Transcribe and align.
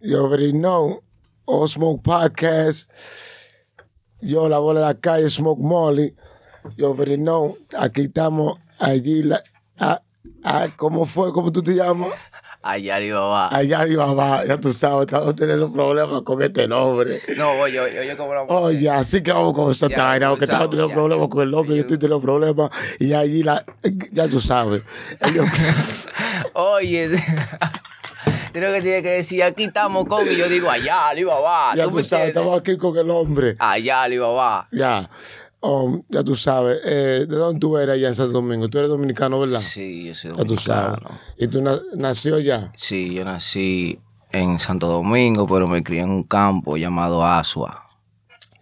You 0.00 0.18
already 0.18 0.52
know. 0.52 1.02
All 1.46 1.68
Smoke 1.68 2.02
Podcast. 2.02 2.88
Yo, 4.20 4.48
la 4.48 4.58
bola 4.58 4.80
de 4.80 4.86
la 4.86 4.94
calle, 4.94 5.30
Smoke 5.30 5.60
Molly. 5.60 6.14
You 6.76 6.86
already 6.86 7.16
know. 7.16 7.56
Aquí 7.78 8.02
estamos, 8.02 8.58
allí. 8.78 9.22
La, 9.22 9.42
a, 9.78 10.02
a, 10.44 10.68
¿Cómo 10.76 11.06
fue? 11.06 11.32
¿Cómo 11.32 11.50
tú 11.50 11.62
te 11.62 11.74
llamas? 11.74 12.12
Allá 12.62 12.98
va. 13.14 13.48
Allá 13.48 13.86
va, 14.12 14.44
ya 14.44 14.58
tú 14.58 14.72
sabes, 14.72 15.06
estamos 15.06 15.36
teniendo 15.36 15.72
problemas 15.72 16.22
con 16.22 16.42
este 16.42 16.66
nombre. 16.66 17.20
No, 17.36 17.52
oye, 17.52 17.78
oye, 17.78 18.16
¿cómo 18.16 18.34
lo 18.34 18.44
vamos 18.44 18.64
a 18.64 18.66
Oye, 18.66 18.90
así 18.90 19.22
que 19.22 19.32
vamos 19.32 19.52
con 19.52 19.70
esa 19.70 19.86
vaina, 19.88 20.30
porque 20.30 20.46
estamos 20.46 20.70
teniendo 20.70 20.92
problemas 20.92 21.28
con 21.28 21.42
el 21.42 21.50
nombre, 21.52 21.76
yo 21.76 21.82
estoy 21.82 21.96
teniendo 21.96 22.20
problemas, 22.20 22.70
y 22.98 23.12
allí 23.12 23.44
la, 23.44 23.64
ya 24.10 24.26
tú 24.26 24.40
sabes. 24.40 24.82
oye, 26.54 27.10
creo 28.56 28.72
que 28.72 28.80
tiene 28.80 29.02
que 29.02 29.10
decir, 29.10 29.42
aquí 29.42 29.64
estamos 29.64 30.06
con, 30.06 30.26
y 30.26 30.36
yo 30.36 30.48
digo, 30.48 30.70
allá, 30.70 31.08
Alibaba. 31.08 31.74
Ya 31.74 31.88
tú, 31.88 32.02
sabes, 32.02 32.28
estamos 32.28 32.58
aquí 32.58 32.76
con 32.76 32.96
el 32.96 33.10
hombre. 33.10 33.56
Allá, 33.58 34.02
Alibaba. 34.02 34.66
Ya. 34.72 35.10
Um, 35.60 36.02
ya 36.08 36.22
tú 36.22 36.36
sabes, 36.36 36.80
eh, 36.84 37.26
¿de 37.28 37.36
dónde 37.36 37.60
tú 37.60 37.76
eres 37.76 37.94
allá 37.94 38.08
en 38.08 38.14
Santo 38.14 38.32
Domingo? 38.32 38.68
Tú 38.68 38.78
eres 38.78 38.88
dominicano, 38.88 39.40
¿verdad? 39.40 39.60
Sí, 39.60 40.06
yo 40.06 40.14
soy 40.14 40.30
dominicano. 40.30 40.54
Ya 40.54 40.56
tú 40.56 40.62
sabes. 40.62 41.20
¿Y 41.36 41.48
tú 41.48 41.62
nació 41.96 42.36
allá? 42.36 42.72
Sí, 42.76 43.14
yo 43.14 43.24
nací 43.24 43.98
en 44.32 44.58
Santo 44.58 44.86
Domingo, 44.86 45.46
pero 45.46 45.66
me 45.66 45.82
crié 45.82 46.02
en 46.02 46.10
un 46.10 46.22
campo 46.22 46.76
llamado 46.76 47.24
Asua. 47.24 47.84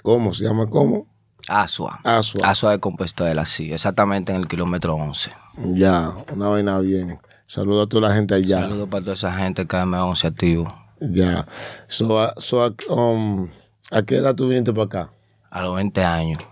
¿Cómo? 0.02 0.32
¿Se 0.34 0.44
llama 0.44 0.66
cómo? 0.68 1.06
Asua. 1.48 2.00
Asua. 2.02 2.48
Asua 2.48 2.72
de 2.72 2.80
Compuestuela, 2.80 3.44
sí, 3.44 3.72
exactamente 3.72 4.32
en 4.32 4.40
el 4.40 4.48
kilómetro 4.48 4.94
11. 4.94 5.30
Ya, 5.74 6.12
una 6.32 6.48
vaina 6.48 6.78
bien. 6.80 7.20
Saludos 7.54 7.86
a 7.86 7.88
toda 7.88 8.08
la 8.08 8.14
gente 8.16 8.34
allá. 8.34 8.62
Saludos 8.62 8.88
para 8.88 9.04
toda 9.04 9.12
esa 9.12 9.30
gente 9.30 9.64
que 9.64 9.84
me 9.84 9.96
11 9.96 10.26
activo. 10.26 10.66
Ya. 10.98 11.46
So, 11.86 12.32
so, 12.38 12.74
um, 12.88 13.48
¿A 13.92 14.02
qué 14.02 14.16
edad 14.16 14.34
tú 14.34 14.48
viniste 14.48 14.72
para 14.72 14.86
acá? 14.86 15.10
A 15.50 15.62
los 15.62 15.76
20 15.76 16.02
años. 16.02 16.42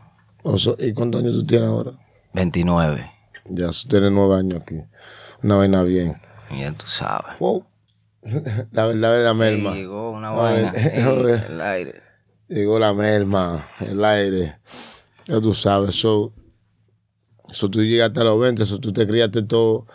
¿Y 0.78 0.92
cuántos 0.92 1.20
años 1.20 1.34
tú 1.34 1.44
tienes 1.44 1.68
ahora? 1.68 1.98
29. 2.34 3.10
Ya, 3.46 3.70
tú 3.70 3.88
tienes 3.88 4.12
nueve 4.12 4.36
años 4.36 4.62
aquí. 4.62 4.76
Una 5.42 5.56
vaina 5.56 5.82
bien. 5.82 6.14
Ya 6.56 6.70
tú 6.70 6.86
sabes. 6.86 7.36
Wow. 7.40 7.66
La 8.70 8.86
verdad 8.86 9.18
es 9.18 9.24
la 9.24 9.34
merma. 9.34 9.74
llegó 9.74 10.12
una 10.12 10.30
vaina. 10.30 10.70
el 11.48 11.60
aire. 11.60 12.00
Llegó 12.46 12.78
la 12.78 12.94
merma, 12.94 13.66
el 13.80 14.04
aire. 14.04 14.56
Ya 15.26 15.40
tú 15.40 15.52
sabes. 15.52 15.96
Eso, 15.96 16.32
so, 17.50 17.68
tú 17.68 17.82
llegaste 17.82 18.20
a 18.20 18.24
los 18.24 18.38
20, 18.38 18.62
eso 18.62 18.78
tú 18.78 18.92
te 18.92 19.04
criaste 19.04 19.42
todo, 19.42 19.88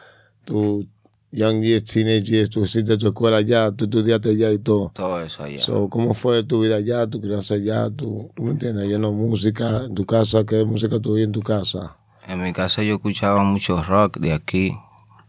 tu, 0.43 0.85
young 1.31 1.61
years, 1.61 1.83
teenage 1.83 2.31
years, 2.31 2.49
tú 2.49 2.63
hiciste 2.63 2.97
tu 2.97 3.07
escuela 3.07 3.37
allá, 3.37 3.71
tú 3.71 3.85
estudiaste 3.85 4.29
allá 4.29 4.51
y 4.51 4.59
todo. 4.59 4.91
Todo 4.93 5.21
eso 5.21 5.43
allá. 5.43 5.61
¿Cómo 5.89 6.13
fue 6.13 6.43
tu 6.43 6.61
vida 6.61 6.77
allá, 6.77 7.07
tu 7.07 7.21
crianza 7.21 7.55
allá? 7.55 7.89
¿Tú, 7.89 8.31
tú 8.35 8.43
me 8.43 8.51
entiendes? 8.51 8.87
Lleno 8.87 9.11
música 9.11 9.85
en 9.85 9.95
tu 9.95 10.05
casa. 10.05 10.45
¿Qué 10.45 10.63
música 10.63 10.99
tú 10.99 11.17
en 11.17 11.31
tu 11.31 11.41
casa? 11.41 11.97
En 12.27 12.43
mi 12.43 12.53
casa 12.53 12.83
yo 12.83 12.95
escuchaba 12.95 13.43
mucho 13.43 13.81
rock 13.83 14.17
de 14.17 14.33
aquí. 14.33 14.71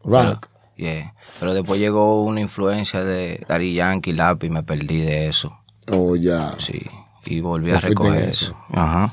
¿Rock? 0.05 0.49
yeah. 0.77 1.15
Pero 1.39 1.55
después 1.55 1.81
llegó 1.81 2.25
una 2.25 2.41
influencia 2.41 3.05
de 3.05 3.45
Daddy 3.49 3.75
Yankee, 3.75 4.13
Lápiz, 4.13 4.47
y 4.47 4.51
me 4.51 4.63
perdí 4.63 5.01
de 5.01 5.29
eso. 5.29 5.59
Oh, 5.91 6.17
ya. 6.17 6.55
Sí. 6.59 6.81
Y 7.27 7.41
volví 7.41 7.71
a 7.71 7.81
recoger 7.81 8.29
eso? 8.29 8.57
Ajá. 8.71 9.13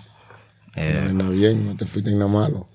Eh, 0.75 1.09
no, 1.11 1.29
bien, 1.31 1.65
no 1.65 1.75
te 1.75 1.85
fuiste 1.85 2.11
en 2.11 2.19
nada 2.19 2.31
malo. 2.31 2.67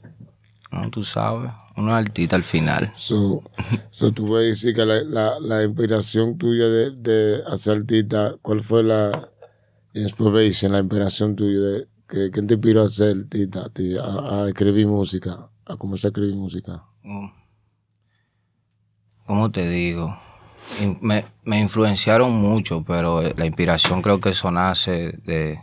No, 0.71 0.89
tú 0.91 1.03
sabes, 1.03 1.51
una 1.77 1.97
altita 1.97 2.37
al 2.37 2.45
final. 2.45 2.93
So, 2.97 3.43
so 3.91 4.13
tú 4.13 4.27
puedes 4.27 4.57
decir 4.57 4.75
que 4.75 4.87
la, 4.87 5.03
la, 5.03 5.41
la 5.41 5.65
inspiración 5.65 6.39
tuya 6.39 6.67
de, 6.67 6.91
de, 6.93 7.43
hacer 7.49 7.79
altita, 7.79 8.37
¿cuál 8.41 8.63
fue 8.63 8.85
la 8.85 9.31
inspiration, 9.95 10.73
la 10.73 10.79
inspiración 10.79 11.35
tuya 11.35 11.59
de 11.59 11.89
que, 12.09 12.31
¿quién 12.31 12.47
te 12.47 12.55
inspiró 12.55 12.83
a 12.83 12.87
hacer 12.87 13.11
altita, 13.11 13.71
a, 14.03 14.43
a, 14.43 14.49
escribir 14.49 14.87
música, 14.87 15.49
a 15.67 15.77
comenzar 15.77 16.09
a 16.09 16.11
escribir 16.11 16.37
música? 16.37 16.85
Mm. 17.03 17.29
¿Cómo 19.27 19.51
te 19.51 19.69
digo? 19.69 20.17
Me, 21.01 21.25
me 21.45 21.61
influenciaron 21.61 22.33
mucho, 22.33 22.85
pero 22.87 23.23
la 23.23 23.47
inspiración 23.47 24.03
creo 24.03 24.21
que 24.21 24.31
eso 24.31 24.51
nace 24.51 25.19
de, 25.25 25.61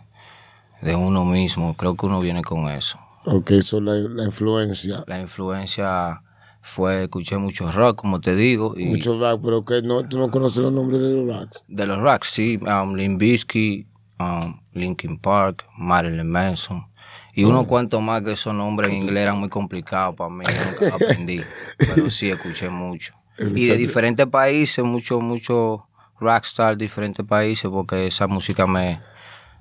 de 0.82 0.96
uno 0.96 1.24
mismo. 1.26 1.76
Creo 1.76 1.96
que 1.96 2.06
uno 2.06 2.20
viene 2.20 2.42
con 2.44 2.70
eso. 2.70 2.98
Ok, 3.30 3.52
eso 3.52 3.82
la, 3.82 3.94
la 3.94 4.24
influencia. 4.24 5.04
La 5.06 5.20
influencia 5.20 6.22
fue, 6.62 7.04
escuché 7.04 7.38
mucho 7.38 7.70
rock, 7.70 8.00
como 8.00 8.22
te 8.22 8.34
digo. 8.36 8.74
Y 8.78 8.86
mucho 8.86 9.20
rock, 9.20 9.42
pero 9.44 9.66
que 9.66 9.82
no, 9.82 10.08
tú 10.08 10.18
no 10.18 10.32
conoces 10.32 10.64
los 10.64 10.72
nombres 10.72 11.02
de 11.02 11.14
los 11.14 11.28
rocks. 11.28 11.64
De 11.68 11.86
los 11.86 12.00
rocks, 12.00 12.30
sí. 12.30 12.58
Um, 12.62 12.96
Limbisky, 12.96 13.86
um, 14.18 14.62
Linkin 14.72 15.20
Park, 15.20 15.66
Marilyn 15.78 16.30
Manson. 16.30 16.88
Y 17.34 17.44
unos 17.44 17.66
oh. 17.66 17.68
cuantos 17.68 18.02
más 18.02 18.22
que 18.22 18.32
esos 18.32 18.54
nombres 18.54 18.92
en 18.92 19.02
inglés 19.02 19.24
eran 19.24 19.40
muy 19.40 19.50
complicados 19.50 20.16
para 20.16 20.30
mí, 20.30 20.46
nunca 20.80 20.96
aprendí. 21.06 21.42
pero 21.78 22.10
sí, 22.10 22.30
escuché 22.30 22.70
mucho. 22.70 23.14
Y 23.38 23.68
de 23.68 23.76
diferentes 23.76 24.26
países, 24.26 24.86
muchos, 24.86 25.22
muchos 25.22 25.82
rockstars 26.18 26.78
de 26.78 26.86
diferentes 26.86 27.26
países, 27.26 27.70
porque 27.70 28.08
esa 28.08 28.26
música 28.26 28.66
me, 28.66 29.02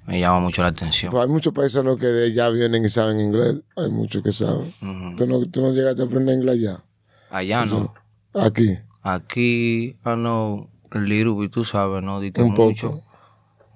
me 0.07 0.21
llama 0.21 0.41
mucho 0.41 0.63
la 0.63 0.69
atención. 0.69 1.11
Pues 1.11 1.25
hay 1.25 1.29
muchos 1.29 1.53
paisanos 1.53 1.99
que 1.99 2.07
de 2.07 2.27
allá 2.27 2.49
vienen 2.51 2.85
y 2.85 2.89
saben 2.89 3.21
inglés. 3.21 3.57
Hay 3.77 3.91
muchos 3.91 4.23
que 4.23 4.33
saben. 4.33 4.73
¿Tú, 5.17 5.27
no, 5.27 5.45
¿Tú, 5.47 5.61
no, 5.61 5.73
llegaste 5.73 6.03
a 6.03 6.05
aprender 6.05 6.37
inglés 6.37 6.55
allá? 6.55 6.85
Allá 7.31 7.65
no. 7.67 7.93
Aquí. 8.35 8.79
Aquí, 9.03 9.97
I 10.05 10.15
know 10.15 10.69
a 10.91 10.99
little 10.99 11.49
tú 11.49 11.65
sabes, 11.65 12.03
¿no? 12.03 12.21
Dite 12.21 12.43
Un 12.43 12.55
mucho. 12.55 12.91
Poco. 12.91 13.05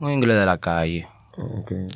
Un 0.01 0.13
inglés 0.13 0.39
de 0.39 0.47
la 0.47 0.59
calle. 0.59 1.07
Okay. 1.37 1.87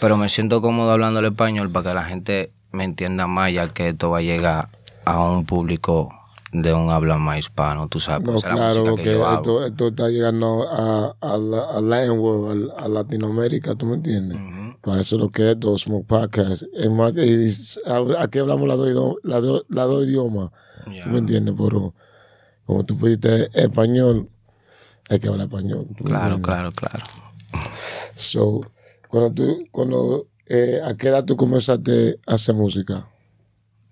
Pero 0.00 0.16
me 0.16 0.28
siento 0.28 0.60
cómodo 0.60 0.90
hablando 0.90 1.20
el 1.20 1.26
español 1.26 1.70
para 1.70 1.90
que 1.90 1.94
la 1.94 2.04
gente 2.04 2.52
me 2.72 2.84
entienda 2.84 3.26
más, 3.26 3.52
ya 3.52 3.68
que 3.68 3.90
esto 3.90 4.10
va 4.10 4.18
a 4.18 4.22
llegar 4.22 4.68
a 5.04 5.24
un 5.24 5.46
público 5.46 6.12
de 6.54 6.72
un 6.72 6.88
habla 6.88 7.18
más 7.18 7.40
hispano, 7.40 7.88
tú 7.88 7.98
sabes. 7.98 8.28
No, 8.28 8.40
claro, 8.40 8.84
porque 8.84 9.10
esto, 9.10 9.66
esto, 9.66 9.88
está 9.88 10.08
llegando 10.08 10.68
a, 10.70 11.16
a, 11.20 11.36
la, 11.36 11.58
a, 11.64 12.84
a, 12.84 12.88
Latinoamérica, 12.88 13.74
¿tú 13.74 13.86
me 13.86 13.94
entiendes? 13.94 14.38
Para 14.80 15.00
eso 15.00 15.16
es 15.16 15.22
lo 15.22 15.30
que 15.30 15.50
es 15.50 15.58
dos 15.58 15.82
Smoke 15.82 16.06
Podcast. 16.06 16.62
Es 16.72 16.90
más, 16.90 17.12
aquí 18.20 18.38
hablamos 18.38 18.68
las 18.68 18.78
dos 18.78 19.16
la 19.24 19.40
la 19.68 19.82
dos 19.82 20.08
idiomas, 20.08 20.50
¿tú 20.84 21.10
me 21.10 21.18
entiendes? 21.18 21.54
Pero 21.58 21.92
como 22.64 22.84
tú 22.84 22.96
pusiste 22.96 23.50
español, 23.52 24.28
hay 25.08 25.18
que 25.18 25.26
hablar 25.26 25.48
español. 25.48 25.84
Claro, 26.04 26.40
claro, 26.40 26.70
claro. 26.70 27.04
So, 28.16 28.60
cuando 29.08 29.32
tú, 29.32 29.66
cuando, 29.72 30.28
eh, 30.46 30.80
¿a 30.84 30.96
qué 30.96 31.08
edad 31.08 31.24
tú 31.24 31.36
comenzaste 31.36 32.20
a 32.24 32.34
hacer 32.34 32.54
música? 32.54 33.08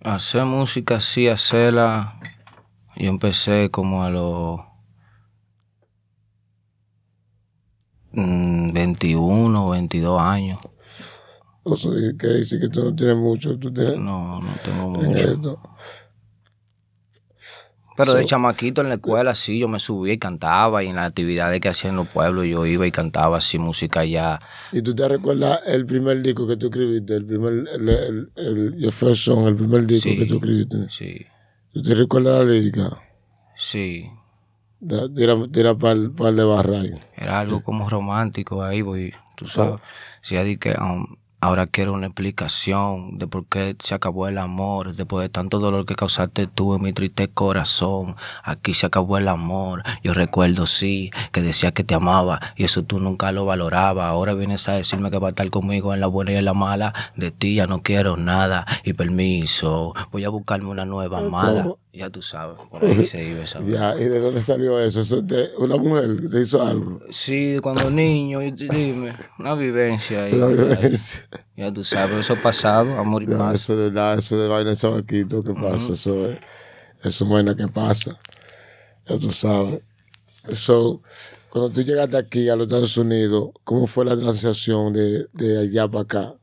Hacer 0.01 0.45
música, 0.45 1.01
sí, 1.01 1.27
hacerla 1.27 2.21
yo 2.97 3.09
empecé 3.09 3.71
como 3.71 4.03
a 4.05 4.11
los 4.11 4.61
21, 8.13 9.71
22 9.71 10.21
años. 10.21 10.59
O 11.65 11.77
sea, 11.77 11.93
que 12.19 12.69
tú 12.69 12.85
no 12.85 12.95
tienes 12.95 13.17
mucho. 13.17 13.59
¿Tú 13.59 13.73
tienes 13.73 13.99
no, 13.99 14.41
no 14.41 14.51
tengo 14.65 14.89
mucho. 14.89 15.61
Pero 17.95 18.15
de 18.15 18.25
chamaquito 18.25 18.81
en 18.81 18.89
la 18.89 18.95
escuela 18.95 19.35
sí, 19.35 19.59
yo 19.59 19.69
me 19.69 19.79
subía 19.79 20.15
y 20.15 20.19
cantaba 20.19 20.83
y 20.83 20.89
en 20.89 20.97
las 20.97 21.09
actividades 21.09 21.61
que 21.61 21.69
hacía 21.69 21.91
en 21.91 21.97
los 21.97 22.09
pueblos 22.09 22.47
yo 22.47 22.65
iba 22.65 22.87
y 22.87 22.91
cantaba 22.91 23.37
así 23.37 23.59
música 23.59 24.05
ya. 24.05 24.41
¿Y 24.73 24.81
tú 24.81 24.95
te 24.95 25.07
recuerdas 25.07 25.61
el 25.67 25.85
primer 25.85 26.23
disco 26.23 26.47
que 26.47 26.57
tú 26.57 26.67
escribiste? 26.67 27.15
El 27.15 27.27
primer, 27.27 27.53
el, 27.53 27.89
el, 27.89 28.33
el 28.37 28.79
your 28.79 28.93
first 28.93 29.25
song, 29.25 29.47
el 29.47 29.57
primer 29.57 29.87
disco 29.87 30.09
que 30.09 30.25
tú 30.25 30.37
escribiste. 30.37 30.89
Sí. 30.89 31.27
¿Tú 31.73 31.83
te 31.83 31.95
recuerdas 31.95 32.45
la 32.45 32.53
lírica? 32.53 33.03
Sí. 33.57 34.11
Tira, 35.15 35.37
tira 35.51 35.75
para 35.77 35.93
el, 35.93 36.15
de 36.17 36.45
barra 36.45 36.83
Era 37.17 37.41
algo 37.41 37.63
como 37.63 37.89
romántico 37.89 38.63
ahí, 38.63 38.83
voy, 38.83 39.15
tú 39.37 39.47
sabes. 39.47 39.81
Si 40.21 40.37
sí, 40.37 40.57
que 40.59 40.75
um, 40.79 41.17
Ahora 41.45 41.67
quiero 41.67 41.93
una 41.93 42.07
explicación 42.07 43.19
de 43.19 43.27
por 43.27 43.47
qué 43.47 43.75
se 43.81 43.97
acabó 43.97 44.29
el 44.29 44.39
amor, 44.39 44.95
después 44.95 45.25
de 45.25 45.29
tanto 45.29 45.59
dolor 45.59 45.85
que 45.87 45.97
causaste 45.97 46.47
tú 46.47 46.77
en 46.77 46.83
mi 46.83 46.93
triste 46.93 47.27
corazón. 47.27 48.15
Aquí 48.45 48.75
se 48.75 48.87
acabó 48.87 49.19
el 49.19 49.27
amor. 49.27 49.83
Yo 50.05 50.15
recuerdo, 50.15 50.69
sí, 50.69 51.11
que 51.33 51.43
decía 51.43 51.73
que 51.73 51.83
te 51.83 51.97
amaba 51.97 52.39
y 52.55 52.63
eso 52.63 52.85
tú 52.85 53.01
nunca 53.01 53.33
lo 53.33 53.45
valorabas. 53.45 54.07
Ahora 54.07 54.35
vienes 54.35 54.69
a 54.69 54.75
decirme 54.75 55.11
que 55.11 55.19
va 55.19 55.27
a 55.27 55.31
estar 55.31 55.51
conmigo 55.51 55.93
en 55.93 55.99
la 55.99 56.07
buena 56.07 56.31
y 56.31 56.37
en 56.37 56.45
la 56.45 56.55
mala. 56.55 56.95
De 57.17 57.33
ti 57.33 57.57
ya 57.57 57.67
no 57.67 57.83
quiero 57.83 58.17
nada 58.17 58.65
y 58.85 58.93
permiso. 58.93 59.95
Voy 60.13 60.23
a 60.23 60.29
buscarme 60.29 60.69
una 60.69 60.85
nueva 60.85 61.19
amada. 61.19 61.67
Ya 61.95 62.09
tú 62.09 62.23
sabes, 62.23 62.57
por 62.71 62.83
ahí 62.83 63.05
se 63.05 63.23
iba 63.23 63.45
esa. 63.45 63.61
Ya, 63.61 63.95
¿y 63.97 64.05
de 64.05 64.19
dónde 64.19 64.41
salió 64.41 64.81
eso? 64.81 65.03
¿Una 65.59 65.77
mujer 65.77 66.27
te 66.31 66.41
hizo 66.41 66.63
algo? 66.63 67.01
Sí, 67.11 67.59
cuando 67.63 67.91
niño, 67.91 68.41
dime, 68.41 69.13
una 69.39 69.55
vivencia 69.55 70.25
ahí. 70.25 70.33
Ya 71.55 71.71
tú 71.71 71.85
sabes, 71.85 72.17
eso 72.17 72.35
pasado, 72.37 72.99
amor 72.99 73.25
y 73.25 73.27
paz. 73.27 73.57
Eso 73.57 73.77
de, 73.77 73.91
da, 73.91 74.15
eso 74.15 74.39
de 74.39 74.49
vaina 74.49 74.75
chavaquito, 74.75 75.43
¿qué 75.43 75.53
pasa? 75.53 75.93
Eso 75.93 76.31
es, 76.31 76.39
eso 77.03 77.25
es 77.25 77.29
buena 77.31 77.55
que 77.55 77.69
pasa. 77.69 78.19
Ya 79.07 79.19
tú 79.19 79.31
sabes. 79.31 79.83
So, 80.55 81.03
cuando 81.51 81.69
tú 81.69 81.83
llegaste 81.83 82.17
aquí 82.17 82.49
a 82.49 82.57
los 82.57 82.69
Estados 82.69 82.97
Unidos, 82.97 83.51
¿cómo 83.65 83.87
fue 83.87 84.07
la 84.07 84.17
transición 84.17 84.95
de, 84.95 85.27
de 85.35 85.59
allá 85.61 85.87
para 85.89 86.05
acá? 86.05 86.35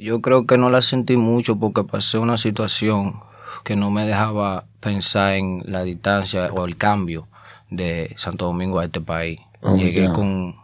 Yo 0.00 0.20
creo 0.20 0.48
que 0.48 0.58
no 0.58 0.68
la 0.68 0.82
sentí 0.82 1.16
mucho 1.16 1.60
porque 1.60 1.84
pasé 1.84 2.18
una 2.18 2.38
situación 2.38 3.20
que 3.64 3.76
no 3.76 3.90
me 3.90 4.04
dejaba 4.06 4.64
pensar 4.80 5.34
en 5.34 5.62
la 5.66 5.82
distancia 5.82 6.52
o 6.52 6.64
el 6.64 6.76
cambio 6.76 7.28
de 7.70 8.14
Santo 8.16 8.46
Domingo 8.46 8.78
a 8.80 8.84
este 8.84 9.00
país. 9.00 9.40
Oh, 9.62 9.76
Llegué 9.76 10.10
con 10.12 10.54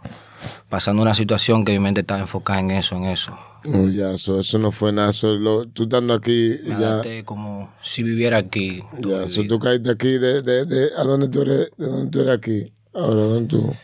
pasando 0.69 1.03
una 1.03 1.15
situación 1.15 1.65
que 1.65 1.73
mi 1.73 1.79
mente 1.79 2.01
estaba 2.01 2.21
enfocada 2.21 2.61
en 2.61 2.71
eso, 2.73 2.97
en 2.97 3.05
eso. 3.05 3.37
Oh, 3.65 3.89
ya, 3.89 4.17
so, 4.17 4.39
eso 4.39 4.59
no 4.59 4.71
fue 4.71 4.93
nada. 4.93 5.13
So, 5.13 5.35
lo- 5.37 5.67
tú 5.67 5.85
estando 5.85 6.15
aquí, 6.15 6.57
Me 6.65 6.79
ya, 6.79 7.03
como 7.25 7.71
si 7.83 8.03
viviera 8.03 8.39
aquí. 8.39 8.81
ya, 9.01 9.23
mi 9.23 9.29
so, 9.29 9.41
vida. 9.43 9.49
tú 9.49 9.59
caíste 9.59 9.91
aquí, 9.91 10.13
de, 10.19 10.43
de, 10.43 10.65
de, 10.65 10.91
¿a 10.97 11.03
dónde 11.05 11.29
tú 11.29 11.43
eres? 11.43 11.71
¿De 11.77 11.87
dónde 11.87 12.11
tú 12.11 12.21
eres 12.21 12.39
aquí? 12.39 12.73
Ahora, 12.95 13.23
¿dónde 13.23 13.49
tú? 13.49 13.75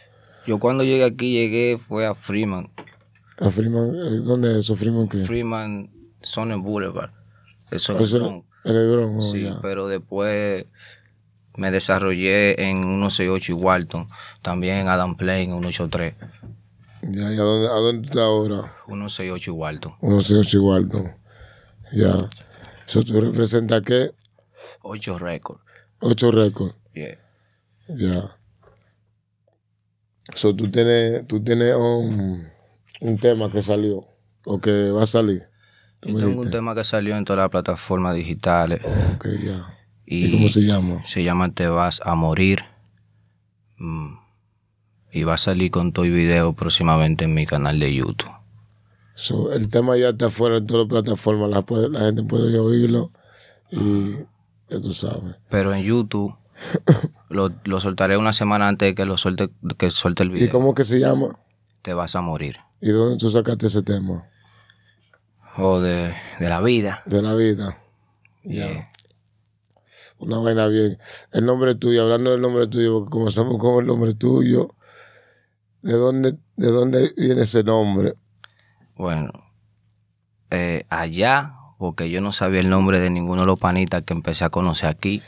Yo 0.46 0.58
cuando 0.58 0.84
llegué 0.84 1.04
aquí 1.04 1.32
llegué 1.32 1.78
fue 1.78 2.06
a 2.06 2.14
Freeman, 2.14 2.68
¿A 3.38 3.50
Freeman? 3.50 3.94
eh, 3.96 4.20
¿Dónde 4.22 4.52
es 4.52 4.58
eso? 4.58 4.76
¿Freeman 4.76 5.08
qué? 5.08 5.24
Freeman 5.24 5.90
Sonny 6.22 6.54
Boulevard. 6.60 7.10
Eso 7.70 7.98
Eso 7.98 8.44
en 8.64 9.22
Sí, 9.22 9.42
ya. 9.44 9.58
pero 9.62 9.86
después 9.88 10.66
me 11.56 11.70
desarrollé 11.70 12.60
en 12.68 12.82
168 12.82 13.52
y 13.52 13.54
Walton, 13.54 14.06
también 14.42 14.78
en 14.78 14.88
Adam 14.88 15.16
Plain 15.16 15.50
183, 15.50 16.14
Ya, 17.02 17.32
¿y 17.32 17.34
a 17.38 17.42
dónde, 17.42 17.68
a 17.68 17.72
dónde 17.74 18.00
tú 18.02 18.08
estás 18.08 18.22
ahora? 18.22 18.72
168 18.86 19.50
y 19.50 19.54
Walton. 19.54 19.94
Uno 20.00 20.20
se 20.20 20.34
ocho 20.36 20.56
igual, 20.58 20.88
¿no? 20.88 21.04
Ya. 21.92 22.28
Eso 22.86 23.02
tú 23.02 23.20
representas 23.20 23.82
qué? 23.82 24.10
8 24.82 25.18
récords. 25.18 25.62
Ocho 26.00 26.30
récords. 26.32 26.74
Yeah. 26.94 27.18
Ya. 27.88 28.36
So, 30.34 30.54
tú 30.56 30.70
tienes, 30.70 31.26
tú 31.26 31.42
tienes 31.42 31.74
un, 31.76 32.48
un 33.00 33.18
tema 33.18 33.50
que 33.52 33.62
salió 33.62 34.06
o 34.46 34.58
que 34.60 34.90
va 34.90 35.02
a 35.02 35.06
salir. 35.06 35.46
Yo 36.06 36.18
tengo 36.18 36.42
un 36.42 36.50
tema 36.50 36.74
que 36.74 36.84
salió 36.84 37.16
en 37.16 37.24
todas 37.24 37.42
las 37.44 37.50
plataformas 37.50 38.14
digitales 38.14 38.80
Ok, 39.14 39.26
ya. 39.42 39.74
y, 40.06 40.26
¿Y 40.26 40.32
cómo 40.32 40.48
se 40.48 40.60
llama? 40.62 41.02
se 41.06 41.22
llama 41.24 41.50
Te 41.52 41.66
vas 41.68 42.00
a 42.04 42.14
morir. 42.14 42.60
Mm. 43.78 44.14
Y 45.12 45.22
va 45.22 45.34
a 45.34 45.38
salir 45.38 45.70
con 45.70 45.92
todo 45.92 46.04
el 46.04 46.12
video 46.12 46.52
próximamente 46.54 47.24
en 47.24 47.34
mi 47.34 47.46
canal 47.46 47.78
de 47.78 47.94
YouTube. 47.94 48.30
So, 49.14 49.52
el 49.52 49.68
tema 49.68 49.96
ya 49.96 50.08
está 50.10 50.28
fuera 50.30 50.58
de 50.60 50.66
todas 50.66 50.82
las 50.86 50.88
plataformas. 51.04 51.50
La, 51.50 52.00
gente 52.00 52.22
puede 52.24 52.58
oírlo 52.58 53.12
y 53.70 54.14
ya 54.68 54.80
tú 54.80 54.92
sabes. 54.92 55.36
Pero 55.48 55.72
en 55.72 55.84
YouTube 55.84 56.34
lo, 57.28 57.52
lo 57.64 57.78
soltaré 57.80 58.16
una 58.16 58.32
semana 58.32 58.66
antes 58.66 58.88
de 58.88 58.94
que 58.96 59.04
lo 59.04 59.16
suelte, 59.16 59.50
que 59.78 59.90
suelte 59.90 60.24
el 60.24 60.30
¿Y 60.30 60.34
video. 60.34 60.50
cómo 60.52 60.74
que 60.74 60.82
se 60.84 60.98
llama? 60.98 61.38
Te 61.82 61.94
vas 61.94 62.16
a 62.16 62.20
morir. 62.20 62.56
¿Y 62.80 62.90
dónde 62.90 63.16
tú 63.16 63.30
sacaste 63.30 63.68
ese 63.68 63.82
tema? 63.82 64.24
O 65.56 65.80
de, 65.80 66.12
de 66.40 66.48
la 66.48 66.60
vida. 66.60 67.02
De 67.06 67.22
la 67.22 67.34
vida. 67.34 67.78
Yeah. 68.42 68.90
Una 70.18 70.38
vaina 70.38 70.66
bien. 70.66 70.98
El 71.32 71.44
nombre 71.46 71.74
tuyo, 71.74 72.02
hablando 72.02 72.30
del 72.30 72.40
nombre 72.40 72.66
tuyo, 72.66 72.98
porque 73.00 73.10
comenzamos 73.10 73.58
con 73.58 73.80
el 73.80 73.86
nombre 73.86 74.14
tuyo. 74.14 74.74
¿De 75.82 75.92
dónde, 75.92 76.36
de 76.56 76.66
dónde 76.70 77.10
viene 77.16 77.42
ese 77.42 77.62
nombre? 77.62 78.14
Bueno, 78.96 79.32
eh, 80.50 80.86
allá, 80.88 81.54
porque 81.78 82.10
yo 82.10 82.20
no 82.20 82.32
sabía 82.32 82.60
el 82.60 82.70
nombre 82.70 83.00
de 83.00 83.10
ninguno 83.10 83.42
de 83.42 83.46
los 83.46 83.58
panitas 83.58 84.02
que 84.02 84.14
empecé 84.14 84.44
a 84.44 84.50
conocer 84.50 84.88
aquí, 84.88 85.20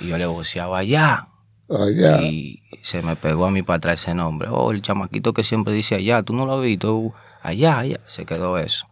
y 0.00 0.08
yo 0.08 0.16
le 0.18 0.26
voceaba 0.26 0.78
allá, 0.78 1.28
Allá. 1.68 2.22
y 2.22 2.62
se 2.82 3.02
me 3.02 3.16
pegó 3.16 3.46
a 3.46 3.50
mí 3.50 3.62
para 3.62 3.78
atrás 3.78 4.00
ese 4.02 4.14
nombre. 4.14 4.48
Oh, 4.50 4.70
el 4.70 4.80
chamaquito 4.80 5.34
que 5.34 5.44
siempre 5.44 5.74
dice 5.74 5.96
allá, 5.96 6.22
tú 6.22 6.32
no 6.32 6.46
lo 6.46 6.54
has 6.58 6.62
visto, 6.62 7.12
allá, 7.42 7.80
allá, 7.80 8.00
se 8.06 8.24
quedó 8.24 8.56
eso. 8.56 8.86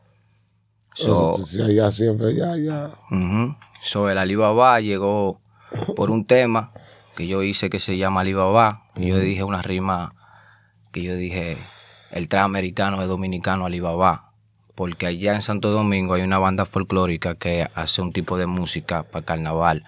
So, 0.97 1.35
siempre. 1.35 2.35
So, 3.83 4.09
el 4.09 4.17
Alibaba 4.17 4.81
llegó 4.81 5.41
por 5.95 6.11
un 6.11 6.25
tema 6.25 6.73
que 7.15 7.27
yo 7.27 7.43
hice 7.43 7.69
que 7.69 7.81
se 7.81 7.99
llama 7.99 8.23
Alibaba. 8.23 8.85
Y 8.97 9.09
yo 9.09 9.19
dije 9.19 9.45
una 9.45 9.61
rima 9.61 10.15
que 10.93 11.03
yo 11.03 11.15
dije, 11.15 11.59
el 12.13 12.29
transamericano 12.29 13.03
es 13.03 13.09
dominicano 13.09 13.67
Alibaba. 13.67 14.33
Porque 14.75 15.07
allá 15.07 15.35
en 15.35 15.43
Santo 15.43 15.71
Domingo 15.71 16.15
hay 16.15 16.23
una 16.23 16.39
banda 16.39 16.65
folclórica 16.65 17.35
que 17.35 17.69
hace 17.75 18.01
un 18.01 18.13
tipo 18.13 18.39
de 18.39 18.47
música 18.47 19.03
para 19.03 19.25
carnaval 19.25 19.85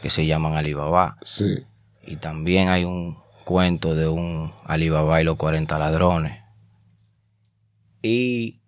que 0.00 0.08
se 0.08 0.26
llaman 0.26 0.56
Alibaba. 0.56 1.18
Sí. 1.22 1.64
Y 2.02 2.16
también 2.16 2.68
hay 2.70 2.84
un 2.84 3.18
cuento 3.44 3.94
de 3.94 4.08
un 4.08 4.52
Alibaba 4.64 5.20
y 5.20 5.24
los 5.24 5.36
40 5.36 5.78
ladrones. 5.78 6.42
Y... 8.00 8.62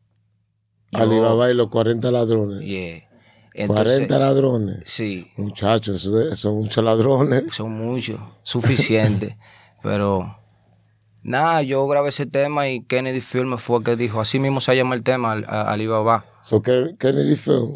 yo- 0.93 0.99
Alibaba 1.01 1.51
y 1.51 1.55
los 1.55 1.69
40 1.69 2.11
ladrones. 2.11 2.61
Yeah. 2.67 3.05
Entonces, 3.55 3.85
40 4.07 4.19
ladrones. 4.19 4.81
Sí, 4.85 5.27
Muchachos, 5.37 6.09
son 6.35 6.55
muchos 6.57 6.85
ladrones. 6.85 7.45
son 7.53 7.73
muchos, 7.73 8.19
suficiente. 8.43 9.37
pero 9.83 10.37
nada, 11.23 11.63
yo 11.63 11.87
grabé 11.89 12.11
ese 12.11 12.27
tema 12.27 12.69
y 12.69 12.83
Kennedy 12.85 13.21
Film 13.21 13.59
fue 13.59 13.79
el 13.79 13.85
que 13.85 13.97
dijo, 13.97 14.21
así 14.21 14.39
mismo 14.39 14.61
se 14.61 14.77
llama 14.77 14.95
el 14.95 15.03
tema, 15.03 15.33
Alibaba. 15.33 16.25
So, 16.45 16.63
¿qué- 16.63 16.95
Kennedy 16.99 17.37
Film. 17.37 17.75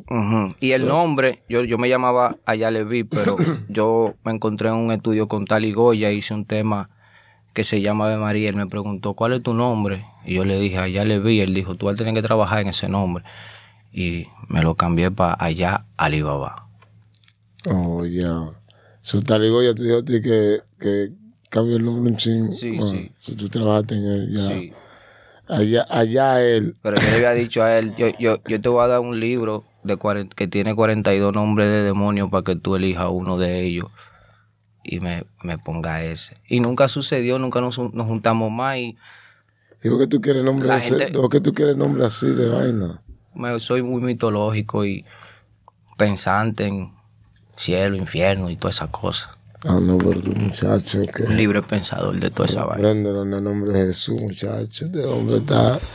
Y 0.60 0.72
el 0.72 0.86
nombre, 0.86 1.42
yo, 1.48 1.62
yo 1.64 1.76
me 1.78 1.88
llamaba 1.88 2.36
Allá 2.46 2.70
le 2.70 2.84
vi, 2.84 3.04
pero 3.04 3.36
yo 3.68 4.14
me 4.24 4.32
encontré 4.32 4.68
en 4.68 4.76
un 4.76 4.92
estudio 4.92 5.26
con 5.28 5.44
Tali 5.44 5.72
Goya, 5.72 6.10
hice 6.10 6.32
un 6.32 6.44
tema 6.46 6.88
que 7.52 7.64
se 7.64 7.82
llama 7.82 8.06
Ave 8.06 8.16
María, 8.16 8.48
él 8.48 8.56
me 8.56 8.66
preguntó, 8.66 9.14
¿cuál 9.14 9.32
es 9.34 9.42
tu 9.42 9.52
nombre? 9.54 10.04
Y 10.24 10.34
yo 10.34 10.44
le 10.44 10.58
dije, 10.58 10.78
Allá 10.78 11.04
le 11.04 11.18
vi, 11.18 11.40
él 11.40 11.52
dijo, 11.54 11.74
tú 11.74 11.86
vas 11.86 11.94
a 11.94 11.98
tener 11.98 12.14
que 12.14 12.22
trabajar 12.22 12.60
en 12.60 12.68
ese 12.68 12.88
nombre. 12.88 13.24
Y 13.92 14.26
me 14.48 14.62
lo 14.62 14.74
cambié 14.74 15.10
para 15.10 15.36
Allá 15.38 15.84
Alibaba. 15.96 16.66
Oh, 17.66 18.04
ya. 18.04 18.44
So, 19.00 19.20
Taligo 19.22 19.62
ya 19.62 19.74
te 19.74 19.82
dijo 19.82 19.98
a 19.98 20.04
ti 20.04 20.20
que, 20.22 20.60
que 20.78 21.10
cambie 21.50 21.76
el 21.76 21.84
nombre 21.84 22.10
un 22.12 22.16
ching. 22.16 22.52
Sí, 22.52 22.78
sí. 22.80 23.10
So, 23.18 23.36
tú 23.36 23.48
trabajaste 23.48 23.96
en 23.96 24.04
él, 24.06 24.28
ya. 24.34 24.48
Sí. 24.48 24.72
Allá, 25.48 25.84
allá 25.90 26.42
él. 26.42 26.74
Pero 26.82 26.96
yo 26.96 27.02
le 27.10 27.14
había 27.16 27.32
dicho 27.32 27.62
a 27.62 27.78
él, 27.78 27.94
yo, 27.96 28.06
yo, 28.18 28.38
yo 28.46 28.60
te 28.60 28.68
voy 28.68 28.82
a 28.84 28.88
dar 28.88 29.00
un 29.00 29.18
libro 29.20 29.64
de 29.82 29.98
cuaren- 29.98 30.28
que 30.32 30.46
tiene 30.48 30.74
42 30.74 31.34
nombres 31.34 31.68
de 31.68 31.82
demonios 31.82 32.30
para 32.30 32.44
que 32.44 32.56
tú 32.56 32.76
elijas 32.76 33.08
uno 33.10 33.36
de 33.36 33.62
ellos 33.64 33.86
y 34.82 35.00
me, 35.00 35.24
me 35.42 35.58
ponga 35.58 36.02
ese. 36.02 36.36
Y 36.48 36.60
nunca 36.60 36.88
sucedió, 36.88 37.38
nunca 37.38 37.60
nos, 37.60 37.78
nos 37.78 38.06
juntamos 38.06 38.50
más 38.50 38.76
y 38.78 38.96
Digo 39.82 39.98
que 39.98 40.06
tú 40.06 40.20
quieres 40.20 40.44
nombre 40.44 40.68
o 41.16 41.28
que 41.28 41.40
tú 41.40 41.52
quieres 41.52 41.76
nombre 41.76 42.06
así 42.06 42.28
de 42.28 42.48
vaina. 42.48 43.02
me, 43.34 43.58
soy 43.58 43.82
muy 43.82 44.00
mitológico 44.00 44.84
y 44.84 45.04
pensante 45.98 46.66
en 46.66 46.92
cielo, 47.56 47.96
infierno 47.96 48.48
y 48.48 48.56
todas 48.56 48.76
esas 48.76 48.90
cosas. 48.90 49.30
Ah, 49.64 49.78
no, 49.80 49.98
pero 49.98 50.20
tú, 50.20 50.32
muchacho, 50.34 51.02
que. 51.02 51.24
Un 51.24 51.36
libre 51.36 51.62
pensador 51.62 52.18
de 52.18 52.30
toda 52.30 52.48
esa 52.48 52.64
vaina. 52.64 52.82
Préndelo 52.82 53.22
en 53.22 53.34
el 53.34 53.42
nombre 53.42 53.72
de 53.72 53.86
Jesús, 53.86 54.20
muchacho. 54.20 54.84
Este 54.84 55.04
hombre 55.04 55.38
está, 55.38 55.76
está 55.76 55.86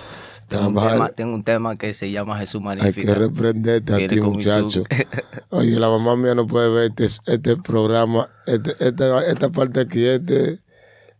Tengo 0.47 0.67
un, 0.69 0.75
tema, 0.75 1.09
tengo 1.09 1.35
un 1.35 1.43
tema 1.43 1.75
que 1.75 1.93
se 1.93 2.09
llama 2.09 2.37
Jesús 2.37 2.61
Hay 2.65 2.77
que 2.77 2.83
Magnífico. 2.83 3.13
reprenderte 3.15 3.93
a 3.93 4.07
ti, 4.07 4.21
muchacho. 4.21 4.83
Oye, 5.49 5.77
la 5.77 5.89
mamá 5.89 6.15
mía 6.15 6.35
no 6.35 6.47
puede 6.47 6.69
ver 6.69 6.91
este, 6.97 7.05
este 7.33 7.57
programa, 7.57 8.29
este, 8.45 8.71
esta, 8.79 9.25
esta 9.25 9.49
parte 9.49 9.81
aquí, 9.81 10.05
este. 10.05 10.61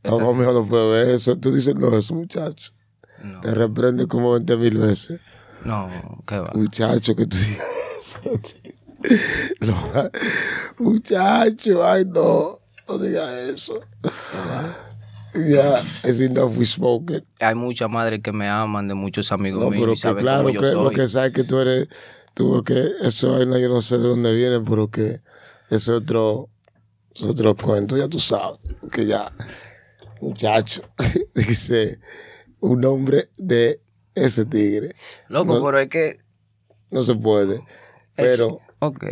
La 0.04 0.12
mamá 0.12 0.32
mía 0.34 0.52
no 0.54 0.66
puede 0.66 0.92
ver 0.92 1.16
eso. 1.16 1.36
Tú 1.38 1.52
dices, 1.52 1.76
no, 1.76 1.98
eso, 1.98 2.16
muchacho. 2.16 2.72
No, 3.22 3.42
Te 3.42 3.52
reprende 3.54 4.08
como 4.08 4.32
20 4.32 4.56
mil 4.58 4.78
veces. 4.78 5.20
no, 5.66 5.90
qué 6.26 6.40
va. 6.40 6.48
Muchacho, 6.54 7.16
que 7.16 7.26
tú 7.26 7.36
digas 7.38 7.68
eso. 8.00 8.20
muchacho, 10.78 11.86
ay, 11.86 12.06
no. 12.06 12.60
No 12.88 12.98
digas 12.98 13.30
eso. 13.34 13.82
Ya, 15.46 15.84
es 16.04 16.20
enough 16.20 16.58
we 16.58 16.66
spoken. 16.66 17.24
Hay 17.40 17.54
muchas 17.54 17.90
madres 17.90 18.22
que 18.24 18.32
me 18.32 18.50
aman, 18.50 18.88
de 18.88 18.96
muchos 18.96 19.32
amigos 19.32 19.64
No, 19.64 19.70
míos 19.70 19.82
pero 19.82 19.92
y 19.92 19.96
que 19.96 20.02
saben 20.02 20.24
claro, 20.24 20.44
cómo 20.46 20.56
yo 20.56 20.62
que, 20.62 20.72
soy. 20.72 20.84
porque 20.86 21.08
sabes 21.08 21.32
que 21.34 21.44
tú 21.44 21.60
eres, 21.60 21.88
tú 22.34 22.64
que 22.64 22.92
eso 23.02 23.38
yo 23.40 23.46
no 23.70 23.82
sé 23.82 23.98
de 23.98 24.04
dónde 24.08 24.36
viene, 24.36 24.60
pero 24.62 24.90
que 24.90 25.22
ese 25.70 25.92
otro, 25.92 26.50
es 27.14 27.24
otro 27.24 27.56
cuento, 27.56 27.98
ya 27.98 28.08
tú 28.08 28.20
sabes, 28.20 28.60
que 28.92 29.06
ya, 29.06 29.26
muchacho, 30.22 30.82
dice 31.36 32.00
un 32.60 32.82
nombre 32.82 33.30
de 33.38 33.80
ese 34.16 34.44
tigre, 34.46 34.96
Loco, 35.30 35.54
no- 35.60 35.64
pero 35.64 35.80
es 35.80 35.90
que... 35.90 36.18
no 36.90 37.04
se 37.04 37.14
puede, 37.14 37.62
pero 38.16 38.60
Ok. 38.80 39.06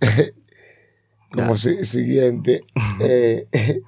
como 1.32 1.56
si- 1.56 1.84
siguiente, 1.84 2.62
eh, 3.00 3.48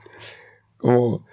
como 0.78 1.24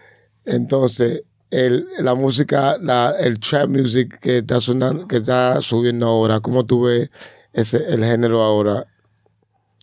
entonces 0.46 1.24
el, 1.52 1.88
la 2.00 2.16
música, 2.16 2.78
la, 2.80 3.16
el 3.20 3.40
trap 3.40 3.70
music 3.70 4.20
que 4.20 4.40
está 4.40 4.60
sonando, 4.60 5.08
que 5.08 5.18
está 5.18 5.62
subiendo 5.62 6.08
ahora, 6.08 6.40
¿cómo 6.40 6.66
tú 6.66 6.84
ves 6.84 7.10
ese, 7.54 7.78
el 7.94 8.04
género 8.04 8.42
ahora 8.42 8.88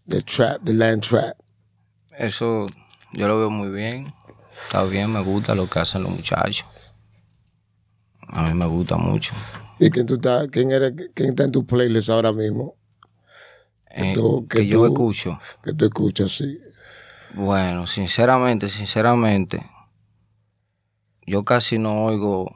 de 0.04 0.20
trap, 0.22 0.60
de 0.62 0.74
land 0.74 1.02
trap? 1.02 1.36
Eso 2.18 2.66
yo 3.12 3.28
lo 3.28 3.38
veo 3.38 3.50
muy 3.50 3.68
bien. 3.70 4.12
está 4.64 4.84
bien, 4.84 5.12
me 5.12 5.22
gusta 5.22 5.54
lo 5.54 5.68
que 5.68 5.78
hacen 5.78 6.02
los 6.02 6.12
muchachos. 6.12 6.66
A 8.28 8.48
mí 8.48 8.54
me 8.54 8.66
gusta 8.66 8.96
mucho. 8.96 9.34
¿Y 9.78 9.90
quién, 9.90 10.06
tú 10.06 10.14
estás, 10.14 10.48
quién, 10.50 10.70
eres, 10.70 10.94
quién 11.14 11.30
está 11.30 11.44
en 11.44 11.52
tu 11.52 11.66
playlist 11.66 12.08
ahora 12.08 12.32
mismo? 12.32 12.76
Que, 13.94 14.12
eh, 14.12 14.66
yo 14.66 14.86
escucho. 14.86 15.38
Que 15.62 15.74
tú 15.74 15.84
escuchas, 15.84 16.30
sí. 16.32 16.58
Bueno, 17.34 17.86
sinceramente, 17.86 18.68
sinceramente, 18.68 19.64
yo 21.32 21.44
casi 21.44 21.78
no 21.78 22.04
oigo, 22.04 22.54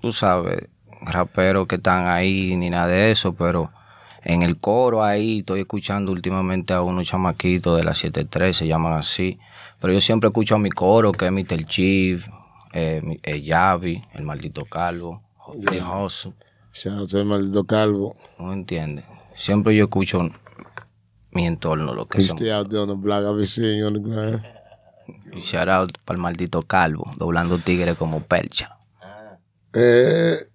tú 0.00 0.10
sabes, 0.10 0.68
raperos 1.02 1.68
que 1.68 1.76
están 1.76 2.06
ahí 2.06 2.56
ni 2.56 2.70
nada 2.70 2.86
de 2.86 3.10
eso, 3.10 3.34
pero 3.34 3.70
en 4.24 4.40
el 4.40 4.56
coro 4.56 5.04
ahí 5.04 5.40
estoy 5.40 5.60
escuchando 5.60 6.12
últimamente 6.12 6.72
a 6.72 6.80
unos 6.80 7.06
chamaquitos 7.06 7.76
de 7.76 7.84
la 7.84 7.92
73, 7.92 8.56
se 8.56 8.66
llaman 8.66 8.94
así. 8.94 9.38
Pero 9.80 9.92
yo 9.92 10.00
siempre 10.00 10.28
escucho 10.28 10.54
a 10.54 10.58
mi 10.58 10.70
coro, 10.70 11.12
que 11.12 11.26
es 11.26 11.32
Mr. 11.32 11.66
Chief, 11.66 12.26
eh, 12.72 13.18
el 13.22 13.42
Yavi, 13.42 14.00
el 14.14 14.24
maldito 14.24 14.64
calvo, 14.64 15.22
José 15.36 15.78
Josu. 15.78 16.34
El 17.12 17.24
maldito 17.26 17.64
calvo. 17.64 18.16
No 18.38 18.54
entiendes. 18.54 19.04
Siempre 19.34 19.76
yo 19.76 19.84
escucho 19.84 20.26
mi 21.32 21.46
entorno, 21.46 21.94
lo 21.94 22.06
que 22.06 22.22
son. 22.22 22.38
out 22.48 22.70
there 22.70 22.80
on 22.80 22.88
the 22.88 22.94
block, 22.94 23.24
on 23.26 23.36
the 23.36 24.00
ground. 24.00 24.55
Y 25.36 25.40
shout 25.40 25.68
out 25.68 25.98
para 26.04 26.16
el 26.16 26.22
maldito 26.22 26.62
calvo, 26.62 27.10
doblando 27.18 27.58
tigre 27.58 27.94
como 27.94 28.22
percha. 28.22 28.78
Eh, 29.74 30.48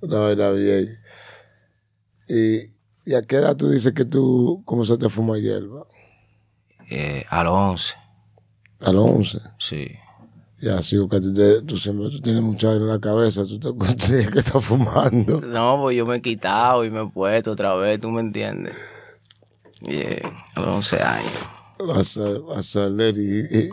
la 0.00 0.18
verdad, 0.20 0.54
bien. 0.54 0.98
¿Y, 2.26 2.72
¿Y 3.04 3.14
a 3.14 3.22
qué 3.22 3.36
edad 3.36 3.56
tú 3.56 3.68
dices 3.68 3.92
que 3.92 4.04
tú 4.04 4.62
comenzaste 4.64 5.06
a 5.06 5.10
fumar 5.10 5.38
hierba? 5.40 5.86
Eh, 6.90 7.24
a 7.28 7.44
los 7.44 7.52
11. 7.52 7.94
¿A 8.80 8.92
los 8.92 9.04
11? 9.04 9.38
Sí. 9.58 9.88
Ya, 10.60 10.80
sí, 10.80 10.96
porque 10.96 11.20
tú, 11.66 11.76
siempre 11.76 12.08
tú 12.08 12.20
tienes 12.20 12.42
mucha 12.42 12.72
en 12.72 12.86
la 12.86 12.98
cabeza, 12.98 13.42
tú 13.44 13.58
te 13.58 13.68
que 14.32 14.38
estás 14.38 14.64
fumando. 14.64 15.42
No, 15.42 15.78
pues 15.82 15.96
yo 15.96 16.06
me 16.06 16.16
he 16.16 16.22
quitado 16.22 16.84
y 16.84 16.90
me 16.90 17.02
he 17.02 17.06
puesto 17.06 17.52
otra 17.52 17.74
vez, 17.74 18.00
¿tú 18.00 18.10
me 18.10 18.22
entiendes? 18.22 18.74
Bien, 19.82 20.22
a 20.54 20.60
los 20.60 20.68
11 20.76 21.02
años. 21.02 21.50
Vas 21.78 22.16
a, 22.16 22.38
vas 22.38 22.76
a 22.76 22.88
leer 22.88 23.18
y, 23.18 23.70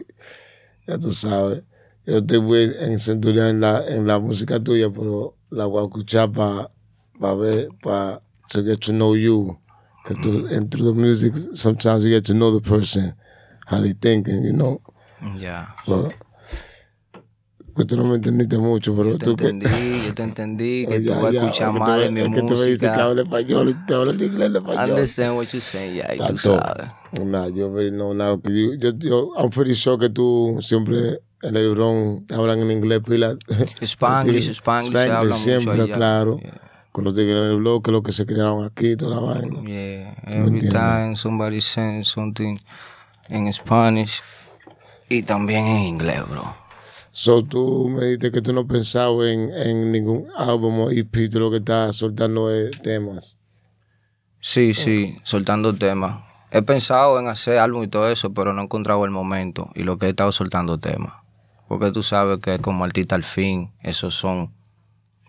ya 0.88 0.98
tú 0.98 1.13
sabes. 1.13 1.63
Yo 2.05 2.17
estoy 2.17 2.41
muy 2.41 2.63
en 2.63 2.98
en 3.38 3.62
la, 3.62 3.88
en 3.88 4.08
la 4.08 4.20
música 4.20 4.60
tuya, 4.60 4.89
pero 4.89 5.36
la 5.51 5.65
voy 5.65 5.84
a 5.84 5.86
escuchar 5.86 6.31
para 6.31 6.70
pa 7.20 7.36
ver, 7.36 7.70
para 7.84 8.22
to 8.50 8.63
get 8.63 8.81
to 8.81 8.91
know 8.91 9.13
you. 9.13 9.58
Because 10.03 10.25
mm. 10.25 10.51
and 10.51 10.72
through 10.72 10.86
the 10.86 10.93
music, 10.93 11.34
sometimes 11.53 12.03
you 12.03 12.10
get 12.10 12.25
to 12.25 12.34
know 12.34 12.51
the 12.51 12.67
person, 12.67 13.13
how 13.67 13.79
they 13.79 13.93
think, 13.93 14.27
and 14.27 14.43
you 14.43 14.51
know. 14.51 14.81
Yeah. 15.38 15.67
But, 15.88 16.15
que 17.81 17.85
tú 17.85 17.97
no 17.97 18.03
me 18.03 18.15
entendiste 18.15 18.57
mucho, 18.59 18.95
pero 18.95 19.09
yo 19.09 19.17
te 19.17 19.25
tú 19.25 19.31
entendí, 19.31 19.65
que... 19.65 20.07
yo 20.07 20.13
te 20.13 20.23
entendí, 20.23 20.85
que 20.89 21.00
tú 21.00 21.09
vas 21.09 21.23
a 21.23 21.29
escuchar 21.29 21.73
más 21.73 22.00
de 22.00 22.11
mi 22.11 22.21
es 22.21 22.29
música. 22.29 22.47
que 22.47 22.53
tú 22.53 22.59
me 22.59 22.65
dices 22.67 22.91
que 22.91 23.01
habla 23.01 23.21
español 23.23 23.69
y 23.69 23.85
te 23.88 23.93
habla 23.93 24.11
en 24.11 24.23
inglés 24.23 24.50
en 24.50 24.55
español. 24.55 24.89
Understand 24.89 25.38
what 25.38 25.45
you're 25.45 25.61
saying, 25.61 25.95
ya, 25.95 26.13
yeah, 26.13 26.27
tú 26.27 26.38
sabes. 26.38 26.88
Nah, 27.25 27.47
yo 27.47 27.71
very 27.71 27.89
know 27.89 28.13
now. 28.13 28.39
Yo, 28.43 28.73
yo, 28.75 28.91
yo, 28.97 29.33
I'm 29.35 29.50
pretty 29.50 29.73
sure 29.73 29.97
que 29.97 30.09
tú 30.09 30.57
siempre 30.61 31.19
en 31.41 31.57
el 31.57 31.65
Eurón 31.65 32.25
hablan 32.29 32.59
en 32.59 32.71
inglés 32.71 33.01
pila. 33.03 33.35
Spanglish, 33.81 34.50
Spanglish, 34.53 34.93
se 34.93 35.11
habla 35.11 35.35
siempre, 35.35 35.71
mucho 35.71 35.83
allá. 35.83 35.93
claro. 35.95 36.39
Yeah 36.39 36.61
con 36.91 37.05
los 37.05 37.15
tigres 37.15 37.41
del 37.41 37.57
bloque, 37.57 37.89
lo 37.89 38.03
que 38.03 38.11
se 38.11 38.25
crearon 38.25 38.65
aquí, 38.65 38.97
toda 38.97 39.15
la 39.15 39.21
vaina. 39.21 39.61
Yeah, 39.61 40.13
every 40.27 40.67
time 40.67 41.15
somebody 41.15 41.61
says 41.61 42.09
something 42.09 42.59
en 43.29 43.51
Spanish 43.53 44.21
y 45.09 45.23
también 45.23 45.65
en 45.67 45.77
inglés, 45.83 46.21
bro. 46.29 46.61
So 47.12 47.44
tú 47.44 47.89
me 47.89 48.06
dijiste 48.06 48.32
que 48.32 48.41
tú 48.41 48.53
no 48.53 48.65
pensabas 48.65 49.27
en, 49.27 49.51
en 49.51 49.91
ningún 49.91 50.27
álbum 50.36 50.80
o 50.80 50.91
EP, 50.91 51.30
tú 51.30 51.39
lo 51.39 51.51
que 51.51 51.58
estás 51.58 51.98
soltando 51.98 52.50
es 52.50 52.72
temas. 52.82 53.38
Sí, 54.39 54.74
sí, 54.74 55.18
soltando 55.24 55.75
temas. 55.75 56.24
He 56.50 56.62
pensado 56.62 57.20
en 57.20 57.27
hacer 57.27 57.60
álbum 57.60 57.84
y 57.84 57.88
todo 57.88 58.10
eso, 58.10 58.34
pero 58.34 58.53
no 58.53 58.62
he 58.62 58.63
encontrado 58.63 59.06
el 59.06 59.12
momento 59.12 59.70
y 59.75 59.84
lo 59.84 59.98
que 59.98 60.08
he 60.08 60.10
estado 60.10 60.32
soltando 60.32 60.80
temas. 60.80 61.13
Porque 61.68 61.91
tú 61.91 62.01
sabes 62.01 62.39
que 62.39 62.60
como 62.60 62.84
artista 62.84 63.15
al 63.15 63.24
fin, 63.24 63.72
esos 63.82 64.15
son 64.15 64.51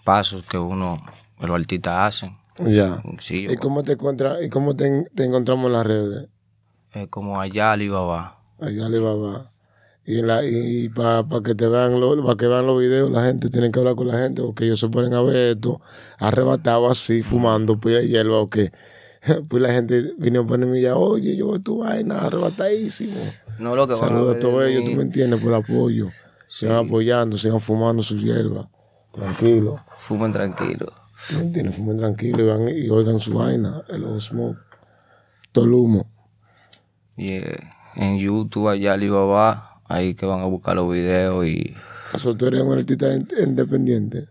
pasos 0.05 0.45
que 0.47 0.59
uno 0.59 0.97
los 1.39 1.51
artistas 1.51 1.95
hacen. 1.99 2.37
Ya. 2.59 3.03
¿Y 3.31 3.57
cómo 3.57 3.83
te 3.83 3.93
encuentras, 3.93 4.43
y 4.43 4.49
cómo 4.49 4.75
te, 4.75 5.07
encontramos 5.17 5.67
en 5.67 5.73
las 5.73 5.87
redes? 5.87 6.29
como 7.11 7.41
allá 7.41 7.73
Alibaba. 7.73 8.39
Allá 8.61 8.87
Alibaba. 8.87 9.52
Y, 10.05 10.21
la, 10.21 10.45
y 10.45 10.89
para 10.89 11.25
que 11.45 11.55
te 11.55 11.69
vean 11.69 12.01
para 12.25 12.37
que 12.37 12.47
vean 12.49 12.67
los 12.67 12.81
videos, 12.81 13.11
la 13.11 13.25
gente 13.25 13.49
tiene 13.51 13.71
que 13.71 13.79
hablar 13.79 13.95
con 13.95 14.09
la 14.09 14.19
gente, 14.19 14.43
porque 14.43 14.65
ellos 14.65 14.81
se 14.81 14.89
ponen 14.89 15.15
a 15.15 15.23
ver 15.23 15.57
esto, 15.57 15.81
arrebatado 16.19 16.91
así, 16.91 17.23
fumando, 17.23 17.79
pues 17.79 18.09
hierba, 18.09 18.39
o 18.41 18.49
que 18.49 18.73
pues 19.49 19.63
la 19.63 19.73
gente 19.73 20.13
vino 20.19 20.41
a 20.41 20.47
ponerme 20.47 20.81
ya, 20.81 20.97
oye, 20.97 21.37
yo 21.37 21.51
veo 21.51 21.61
tu 21.61 21.79
vaina, 21.79 22.19
arrebatadísimo. 22.19 23.21
No 23.59 23.77
lo 23.77 23.87
que 23.87 23.95
Saludos 23.95 24.37
a, 24.37 24.39
todos 24.41 24.65
ellos, 24.67 24.85
tú 24.85 24.93
me 24.93 25.03
entiendes, 25.03 25.41
por 25.41 25.51
el 25.51 25.59
apoyo. 25.61 26.11
Sigan 26.49 26.87
apoyando, 26.87 27.37
sigan 27.37 27.61
fumando 27.61 28.03
sus 28.03 28.23
hierbas. 28.23 28.67
Tranquilo. 29.13 29.81
Fumen 30.01 30.33
tranquilo. 30.33 30.93
¿Me 31.31 31.41
entiendes? 31.41 31.77
Fumen 31.77 31.97
tranquilo 31.97 32.43
y, 32.43 32.47
van, 32.47 32.69
y 32.69 32.89
oigan 32.91 33.21
su 33.21 33.35
vaina, 33.35 33.85
el 33.89 34.21
smoke. 34.21 34.59
Todo 35.53 35.67
el 35.67 35.75
humo. 35.75 36.11
Y 37.17 37.41
en 37.95 38.19
YouTube 38.19 38.69
allá 38.69 38.95
Alibaba, 38.95 39.72
ahí 39.95 40.15
que 40.15 40.27
van 40.27 40.41
a 40.41 40.47
buscar 40.47 40.77
los 40.77 40.91
videos 40.91 41.47
y... 41.47 41.75
¿Eso 42.15 42.35
tú 42.35 42.47
eres 42.47 42.63
un 42.63 42.77
artista 42.77 43.07
independiente? 43.15 44.29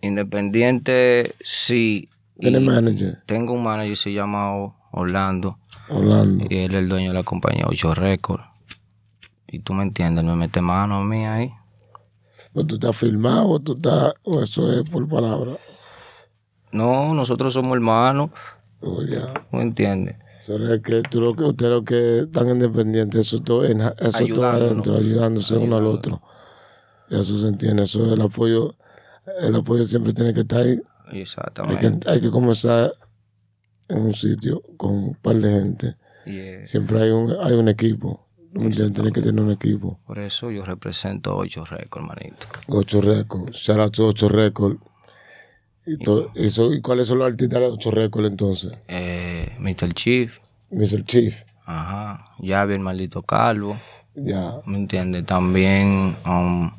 Independiente, 0.00 1.34
sí. 1.40 2.08
¿Tienes 2.38 2.62
manager? 2.62 3.22
Tengo 3.26 3.52
un 3.52 3.62
manager, 3.62 3.96
se 3.96 4.12
llama 4.12 4.52
Orlando. 4.92 5.58
Orlando. 5.88 6.46
Y 6.48 6.58
él 6.58 6.74
es 6.74 6.82
el 6.82 6.88
dueño 6.88 7.08
de 7.08 7.14
la 7.14 7.22
compañía 7.22 7.66
Ocho 7.66 7.94
Records. 7.94 8.44
Y 9.48 9.58
tú 9.58 9.74
me 9.74 9.82
entiendes, 9.82 10.24
me 10.24 10.36
mete 10.36 10.60
mano 10.60 10.96
a 10.96 11.04
mí 11.04 11.26
ahí. 11.26 11.52
¿O 12.52 12.64
tú 12.64 12.76
estás 12.76 12.96
filmado 12.96 13.48
o 13.48 13.60
tú 13.60 13.72
estás, 13.74 14.14
o 14.22 14.42
eso 14.42 14.72
es 14.72 14.88
por 14.88 15.08
palabra? 15.08 15.58
No, 16.72 17.14
nosotros 17.14 17.52
somos 17.52 17.72
hermanos. 17.72 18.30
Oh, 18.80 19.02
ya. 19.02 19.32
¿No 19.52 19.60
entiendes? 19.60 20.16
Es 20.48 20.80
que 20.82 21.02
tú 21.02 21.20
lo 21.20 21.34
que 21.34 21.44
ustedes 21.44 21.70
lo 21.70 21.84
que 21.84 22.20
están 22.20 22.48
independientes, 22.48 23.20
eso 23.20 23.40
todo, 23.40 23.64
eso 23.64 24.26
todo 24.34 24.46
adentro, 24.46 24.96
ayudándose 24.96 25.56
uno 25.56 25.76
al 25.76 25.86
otro. 25.86 26.22
Eso 27.10 27.38
se 27.38 27.48
entiende, 27.48 27.82
eso 27.82 28.06
es 28.06 28.12
el 28.12 28.20
apoyo, 28.20 28.74
el 29.40 29.54
apoyo 29.54 29.84
siempre 29.84 30.12
tiene 30.12 30.32
que 30.32 30.40
estar 30.40 30.60
ahí. 30.60 30.80
Exactamente. 31.12 31.86
Hay 31.86 31.98
que, 31.98 32.10
hay 32.10 32.20
que 32.20 32.30
comenzar 32.30 32.92
en 33.88 34.02
un 34.02 34.12
sitio 34.12 34.62
con 34.76 34.92
un 34.92 35.14
par 35.14 35.36
de 35.36 35.50
gente. 35.50 35.96
Siempre 36.64 37.02
hay 37.02 37.10
un, 37.10 37.36
hay 37.40 37.54
un 37.54 37.68
equipo. 37.68 38.26
Tiene 38.56 39.12
que 39.12 39.22
tener 39.22 39.40
un 39.40 39.52
equipo. 39.52 40.00
Por 40.06 40.18
eso 40.18 40.50
yo 40.50 40.64
represento 40.64 41.36
Ocho 41.36 41.64
Records, 41.64 42.06
manito. 42.06 42.46
Ocho 42.68 43.00
Records. 43.00 43.56
Shout 43.56 43.78
out 43.78 43.92
to 43.92 44.08
Ocho 44.08 44.28
Records. 44.28 44.80
¿Y, 45.86 45.96
todo, 45.98 46.30
eso, 46.34 46.72
¿Y 46.72 46.80
cuáles 46.80 47.08
son 47.08 47.18
los 47.18 47.28
artistas 47.28 47.60
de 47.60 47.66
Ocho 47.66 47.90
Records 47.90 48.28
entonces? 48.28 48.72
Eh, 48.88 49.56
Mr. 49.58 49.92
Chief. 49.94 50.38
Mr. 50.70 51.04
Chief. 51.04 51.42
Ajá. 51.64 52.24
Javi, 52.44 52.74
el 52.74 52.80
maldito 52.80 53.22
calvo. 53.22 53.76
Ya. 54.14 54.60
¿Me 54.66 54.76
entiendes? 54.76 55.24
También 55.24 56.16
um, 56.26 56.70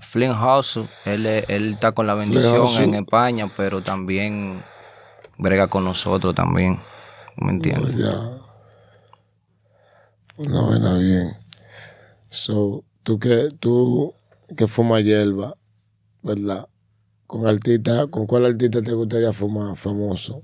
Flynn 0.00 0.34
House. 0.34 0.80
Él, 1.04 1.26
él 1.26 1.72
está 1.72 1.92
con 1.92 2.06
la 2.06 2.14
bendición 2.14 2.66
en 2.82 2.94
España, 2.94 3.48
pero 3.56 3.82
también 3.82 4.62
brega 5.36 5.66
con 5.68 5.84
nosotros 5.84 6.34
también. 6.34 6.78
¿Me 7.36 7.50
entiendes? 7.50 7.94
Oh, 7.94 7.98
ya. 7.98 8.48
Una 10.38 10.62
buena 10.62 10.98
bien. 10.98 11.32
So, 12.30 12.84
tú 13.02 13.18
que, 13.18 13.48
tú 13.58 14.14
que 14.56 14.66
fumas 14.66 15.02
hierba, 15.02 15.54
¿verdad? 16.22 16.68
Con 17.28 17.46
artista, 17.46 18.06
¿con 18.06 18.26
cuál 18.26 18.46
artista 18.46 18.80
te 18.80 18.92
gustaría 18.92 19.34
fumar 19.34 19.76
famoso? 19.76 20.42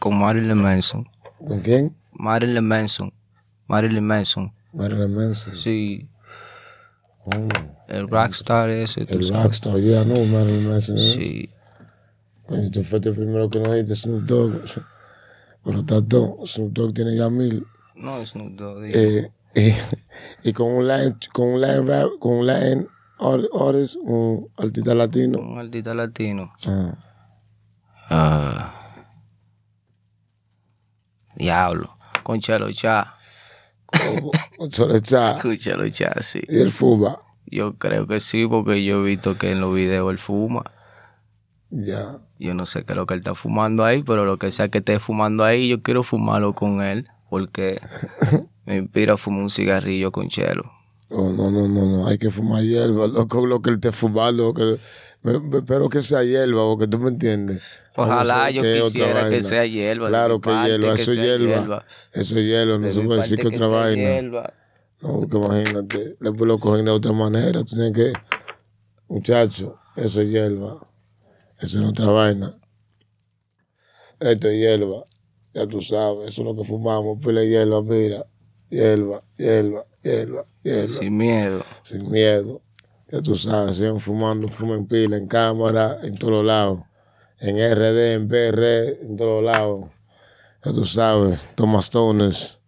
Con 0.00 0.18
Marilyn 0.18 0.58
Manson. 0.58 1.08
¿Con 1.38 1.60
quién? 1.60 1.96
Marilyn 2.10 2.66
Manson. 2.66 3.12
Marilyn 3.68 4.04
Manson. 4.04 4.52
Marilyn 4.72 5.14
Manson. 5.14 5.56
Sí. 5.56 6.08
Oh. 7.24 7.30
El 7.86 8.08
rockstar 8.08 8.68
ese. 8.68 9.06
El 9.08 9.28
rockstar, 9.28 9.78
ya 9.78 10.04
no, 10.04 10.24
Marilyn 10.24 10.68
Manson. 10.68 10.98
¿eh? 10.98 11.14
Sí. 11.14 11.50
Coño, 12.46 12.68
tú 12.72 12.82
fuiste 12.82 13.10
el 13.10 13.14
primero 13.14 13.48
que 13.48 13.60
nos 13.60 13.72
dijiste 13.72 13.94
Snoop 13.94 14.22
Dogg. 14.22 14.64
Pero 15.62 15.78
está 15.78 16.04
todo. 16.04 16.44
Snoop 16.44 16.72
Dogg 16.72 16.94
tiene 16.94 17.14
ya 17.14 17.30
mil. 17.30 17.64
No, 17.94 18.26
Snoop 18.26 18.56
Dogg. 18.56 18.86
Eh, 18.86 19.30
y, 19.54 19.72
y, 20.48 20.52
con 20.52 20.66
un 20.66 20.88
line, 20.88 21.14
con 21.32 21.46
un 21.46 21.60
line 21.60 21.82
rap, 21.82 22.10
con 22.18 22.38
un 22.38 22.46
line 22.48 22.88
artist, 23.18 23.96
un 24.02 24.48
artista 24.56 24.94
latino. 24.94 25.38
Un 25.38 25.58
artista 25.58 25.94
latino. 25.94 26.52
Ah. 28.08 28.72
Uh, 31.36 31.36
diablo. 31.36 31.96
Conchelo 32.22 32.70
Cha. 32.72 33.16
Solo 34.70 34.96
echar. 34.96 35.36
Escúchalo 35.36 35.84
echar, 35.84 36.22
sí. 36.22 36.40
Y 36.48 36.60
él 36.60 36.70
fuma. 36.70 37.20
Yo 37.46 37.74
creo 37.78 38.06
que 38.06 38.20
sí, 38.20 38.46
porque 38.46 38.84
yo 38.84 39.00
he 39.00 39.04
visto 39.04 39.38
que 39.38 39.52
en 39.52 39.60
los 39.60 39.74
videos 39.74 40.10
él 40.10 40.18
fuma. 40.18 40.64
Ya. 41.70 42.18
Yo 42.38 42.54
no 42.54 42.66
sé 42.66 42.84
qué 42.84 42.92
es 42.92 42.96
lo 42.96 43.06
que 43.06 43.14
él 43.14 43.20
está 43.20 43.34
fumando 43.34 43.84
ahí, 43.84 44.02
pero 44.02 44.24
lo 44.24 44.38
que 44.38 44.50
sea 44.50 44.68
que 44.68 44.78
esté 44.78 44.98
fumando 44.98 45.44
ahí, 45.44 45.68
yo 45.68 45.82
quiero 45.82 46.02
fumarlo 46.02 46.54
con 46.54 46.82
él, 46.82 47.08
porque 47.30 47.80
me 48.66 48.78
inspira 48.78 49.14
a 49.14 49.16
fumar 49.16 49.42
un 49.42 49.50
cigarrillo 49.50 50.10
con 50.12 50.28
chelo. 50.28 50.72
Oh, 51.08 51.30
no, 51.30 51.50
no, 51.52 51.68
no, 51.68 51.84
no, 51.84 52.06
hay 52.08 52.18
que 52.18 52.30
fumar 52.30 52.64
hierba, 52.64 53.06
loco, 53.06 53.46
lo 53.46 53.62
que 53.62 53.70
él 53.70 53.76
esté 53.76 53.92
fumando, 53.92 54.52
que, 54.52 54.78
espero 55.56 55.88
que 55.88 56.02
sea 56.02 56.24
hierba, 56.24 56.64
porque 56.64 56.88
tú 56.88 56.98
me 56.98 57.10
entiendes. 57.10 57.80
Ojalá 57.94 58.46
No 58.46 58.50
yo 58.50 58.84
quisiera 58.84 59.30
que 59.30 59.40
sea 59.40 59.64
hierba. 59.66 60.08
Claro 60.08 60.40
que 60.40 60.50
hierba, 60.50 60.94
que 60.94 61.02
eso 61.02 61.12
es 61.12 61.18
hierba. 61.18 61.84
Eso 62.12 62.38
es 62.38 62.44
hierba, 62.44 62.78
no 62.78 62.90
se 62.90 63.00
puede 63.02 63.22
decir 63.22 63.38
que 63.38 63.46
otra 63.46 63.68
vaina. 63.68 64.52
No, 65.00 65.20
porque 65.20 65.36
imagínate, 65.36 66.16
después 66.18 66.48
lo 66.48 66.58
cogen 66.58 66.86
de 66.86 66.90
otra 66.90 67.12
manera, 67.12 67.62
tú 67.62 67.76
tienes 67.76 67.92
que, 67.92 68.12
muchacho, 69.08 69.78
eso 69.94 70.22
es 70.22 70.28
hierba, 70.28 70.88
eso 71.60 71.80
es 71.82 71.88
otra 71.88 72.06
vaina. 72.06 72.58
Esto 74.18 74.48
es 74.48 74.54
hierba, 74.54 75.04
ya 75.54 75.66
tú 75.68 75.80
sabes, 75.80 76.30
eso 76.30 76.42
es 76.42 76.46
lo 76.46 76.56
que 76.56 76.64
fumamos, 76.64 77.18
pila 77.24 77.40
de 77.40 77.48
hierba, 77.48 77.82
mira, 77.82 78.26
hierba, 78.70 79.22
hierba, 79.36 79.84
Sin 80.88 81.16
miedo. 81.16 81.62
sin 81.82 82.10
miedo. 82.10 82.62
Ya 83.10 83.22
tú 83.22 83.34
sabes, 83.34 83.76
siguen 83.76 84.00
fumando, 84.00 84.48
fumen 84.48 84.86
pila 84.86 85.16
en 85.16 85.26
cámara, 85.26 85.98
en 86.02 86.16
todos 86.16 86.44
lados. 86.44 86.80
En 87.38 87.56
RD, 87.56 88.14
en 88.14 88.28
PR, 88.28 89.02
en 89.02 89.16
todos 89.16 89.44
lados. 89.44 89.86
Ya 90.64 90.72
tú 90.72 90.84
sabes, 90.84 91.40
Thomas 91.54 91.90
Toners. 91.90 92.60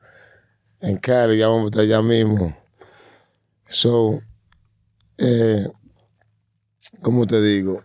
En 0.80 0.97
Cali, 0.99 1.38
ya 1.38 1.49
vamos 1.49 1.64
a 1.64 1.66
estar 1.66 1.83
allá 1.83 2.02
mismo. 2.02 2.57
So, 3.68 4.21
eh, 5.16 5.66
¿cómo 7.02 7.26
te 7.26 7.40
digo? 7.42 7.83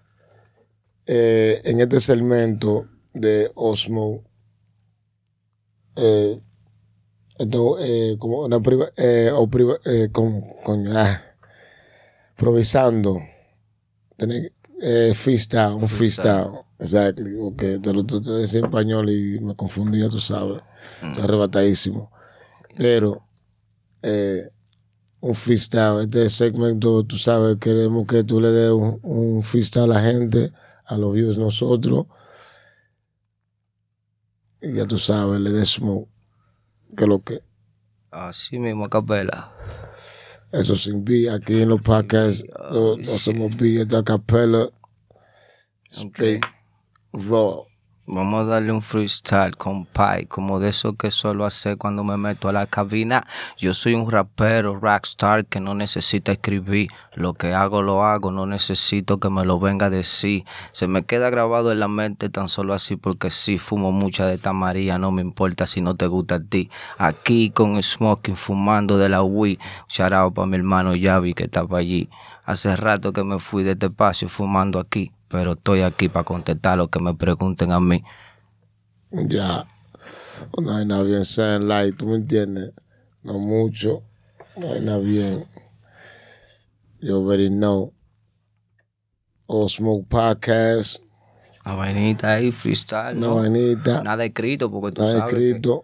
Eh, 1.05 1.61
en 1.63 1.81
este 1.81 1.99
segmento 1.99 2.87
de 3.13 3.51
Osmo, 3.55 4.23
eh, 5.95 6.39
esto, 7.37 7.79
eh, 7.79 8.15
como 8.19 8.45
una 8.45 8.59
priva, 8.59 8.89
eh, 8.97 9.31
o 9.33 9.47
priva, 9.47 9.77
eh, 9.85 10.09
con, 10.11 10.41
con, 10.63 10.87
ah, 10.95 11.21
improvisando, 12.31 13.19
tener, 14.17 14.53
freestyle, 15.15 15.75
un 15.75 15.87
freestyle, 15.87 16.49
exactly, 16.77 17.35
porque 17.37 17.79
te 17.79 17.93
lo 17.93 18.05
te, 18.05 18.19
te 18.19 18.31
decía 18.31 18.59
en 18.59 18.65
español 18.65 19.09
y 19.09 19.39
me 19.39 19.55
confundía, 19.55 20.09
tú 20.09 20.19
sabes, 20.19 20.61
estoy 21.01 21.23
arrebatadísimo, 21.23 22.11
pero, 22.75 23.25
un 25.21 25.33
freestyle, 25.35 26.01
este 26.01 26.29
segmento, 26.29 27.03
tú 27.05 27.17
sabes, 27.17 27.57
queremos 27.57 28.05
que 28.05 28.25
tú 28.25 28.41
le 28.41 28.51
des 28.51 28.71
un, 28.71 28.99
un 29.03 29.41
freestyle 29.41 29.83
a 29.83 29.87
la 29.87 30.01
gente, 30.01 30.51
a 30.85 30.97
los 30.97 31.13
views 31.13 31.37
nosotros, 31.37 32.07
y 34.61 34.73
ya 34.73 34.85
tú 34.85 34.97
sabes, 34.97 35.39
le 35.39 35.51
des 35.51 35.69
smoke, 35.69 36.09
que 36.95 37.07
lo 37.07 37.21
que 37.21 37.41
Así 38.11 38.59
mismo, 38.59 38.89
capela. 38.89 39.55
Eso 40.51 40.75
sin 40.75 41.03
B, 41.03 41.31
aquí 41.31 41.61
en 41.63 41.69
los 41.69 41.81
podcasts 41.81 42.45
no, 42.71 42.95
no 42.95 43.13
hacemos 43.15 43.57
B, 43.57 43.81
esta 43.81 44.03
capela 44.03 44.69
straight 45.89 46.45
raw. 47.11 47.65
Vamos 48.05 48.41
a 48.41 48.45
darle 48.55 48.73
un 48.73 48.81
freestyle 48.81 49.55
con 49.55 49.85
Pai, 49.85 50.25
como 50.25 50.59
de 50.59 50.67
eso 50.69 50.97
que 50.97 51.09
suelo 51.09 51.45
hacer 51.45 51.77
cuando 51.77 52.03
me 52.03 52.17
meto 52.17 52.49
a 52.49 52.51
la 52.51 52.65
cabina. 52.65 53.25
Yo 53.57 53.73
soy 53.73 53.93
un 53.93 54.11
rapero, 54.11 54.77
rockstar, 54.77 55.45
que 55.45 55.61
no 55.61 55.73
necesita 55.73 56.33
escribir. 56.33 56.89
Lo 57.13 57.33
que 57.33 57.53
hago, 57.53 57.81
lo 57.81 58.03
hago, 58.03 58.29
no 58.29 58.45
necesito 58.45 59.21
que 59.21 59.29
me 59.29 59.45
lo 59.45 59.57
venga 59.57 59.85
a 59.85 59.89
decir. 59.89 60.43
Se 60.73 60.85
me 60.85 61.05
queda 61.05 61.29
grabado 61.29 61.71
en 61.71 61.79
la 61.79 61.87
mente 61.87 62.29
tan 62.29 62.49
solo 62.49 62.73
así 62.73 62.97
porque 62.97 63.29
sí, 63.29 63.57
fumo 63.57 63.93
mucha 63.93 64.25
de 64.25 64.33
esta 64.33 64.51
María, 64.51 64.97
no 64.97 65.11
me 65.11 65.21
importa 65.21 65.65
si 65.65 65.79
no 65.79 65.95
te 65.95 66.07
gusta 66.07 66.35
a 66.35 66.43
ti. 66.43 66.69
Aquí 66.97 67.51
con 67.51 67.81
Smoking, 67.81 68.35
fumando 68.35 68.97
de 68.97 69.07
la 69.07 69.23
Wii. 69.23 69.59
Shout 69.87 70.11
out 70.11 70.37
mi 70.45 70.57
hermano 70.57 70.93
Yavi 70.93 71.33
que 71.33 71.45
estaba 71.45 71.77
allí. 71.77 72.09
Hace 72.45 72.75
rato 72.75 73.13
que 73.13 73.23
me 73.23 73.39
fui 73.39 73.63
de 73.63 73.71
este 73.71 73.85
espacio 73.85 74.27
fumando 74.27 74.79
aquí, 74.79 75.11
pero 75.29 75.53
estoy 75.53 75.81
aquí 75.81 76.09
para 76.09 76.25
contestar 76.25 76.77
lo 76.77 76.89
que 76.89 76.99
me 76.99 77.13
pregunten 77.13 77.71
a 77.71 77.79
mí. 77.79 78.03
Ya, 79.11 79.65
no 80.59 80.75
hay 80.75 80.85
nada 80.85 81.03
bien, 81.03 81.23
saying 81.23 81.67
light, 81.67 81.95
¿tú 81.95 82.05
me 82.07 82.15
entiendes? 82.15 82.73
No 83.21 83.39
mucho, 83.39 84.03
no 84.57 84.73
hay 84.73 84.81
nada 84.81 84.99
bien. 84.99 85.45
You 86.99 87.17
already 87.17 87.49
know. 87.49 87.93
All 89.45 89.69
Smoke 89.69 90.07
Podcast, 90.09 91.01
La 91.65 91.75
vainita 91.75 92.33
ahí, 92.33 92.51
freestyle, 92.51 93.17
una 93.17 93.27
¿no? 93.27 93.35
vainita, 93.35 94.01
Nada 94.03 94.25
escrito, 94.25 94.69
porque 94.71 94.93
tú 94.93 95.01
nada 95.01 95.19
sabes 95.19 95.33
escrito, 95.33 95.83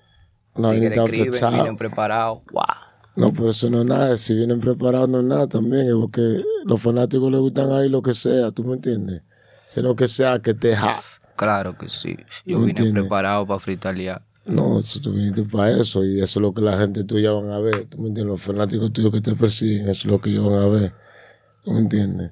una 0.55 0.69
vainita 0.69 1.03
escriben, 1.03 1.51
vienen 1.53 1.77
preparados. 1.77 2.39
Wow. 2.51 2.63
No, 3.19 3.33
pero 3.33 3.49
eso 3.49 3.69
no 3.69 3.79
es 3.81 3.85
nada. 3.85 4.17
Si 4.17 4.33
vienen 4.33 4.59
preparados, 4.59 5.09
no 5.09 5.19
es 5.19 5.25
nada 5.25 5.47
también. 5.47 5.87
Es 5.87 5.93
porque 5.93 6.41
los 6.65 6.81
fanáticos 6.81 7.29
les 7.31 7.39
gustan 7.41 7.71
ahí 7.71 7.89
lo 7.89 8.01
que 8.01 8.13
sea, 8.13 8.51
¿tú 8.51 8.63
me 8.63 8.75
entiendes? 8.75 9.21
Sino 9.67 9.95
que 9.95 10.07
sea 10.07 10.39
que 10.39 10.53
te 10.53 10.75
ja. 10.75 11.01
Claro 11.35 11.77
que 11.77 11.87
sí. 11.89 12.15
Yo 12.45 12.59
¿Me 12.59 12.65
vine 12.67 12.69
entiendes? 12.79 13.03
preparado 13.03 13.45
para 13.45 13.59
fritalear. 13.59 14.21
No, 14.45 14.81
si 14.81 14.99
tú 14.99 15.11
viniste 15.13 15.43
para 15.43 15.69
eso 15.71 16.03
y 16.03 16.21
eso 16.21 16.39
es 16.39 16.41
lo 16.41 16.53
que 16.53 16.61
la 16.61 16.77
gente 16.77 17.03
tuya 17.03 17.31
van 17.33 17.51
a 17.51 17.59
ver. 17.59 17.85
¿Tú 17.85 17.97
me 17.99 18.07
entiendes? 18.07 18.31
Los 18.31 18.41
fanáticos 18.41 18.91
tuyos 18.91 19.11
que 19.11 19.21
te 19.21 19.35
persiguen, 19.35 19.81
eso 19.89 19.91
es 19.91 20.05
lo 20.05 20.19
que 20.21 20.29
ellos 20.31 20.45
van 20.45 20.63
a 20.63 20.67
ver. 20.67 20.93
¿Tú 21.63 21.71
me 21.71 21.79
entiendes? 21.79 22.31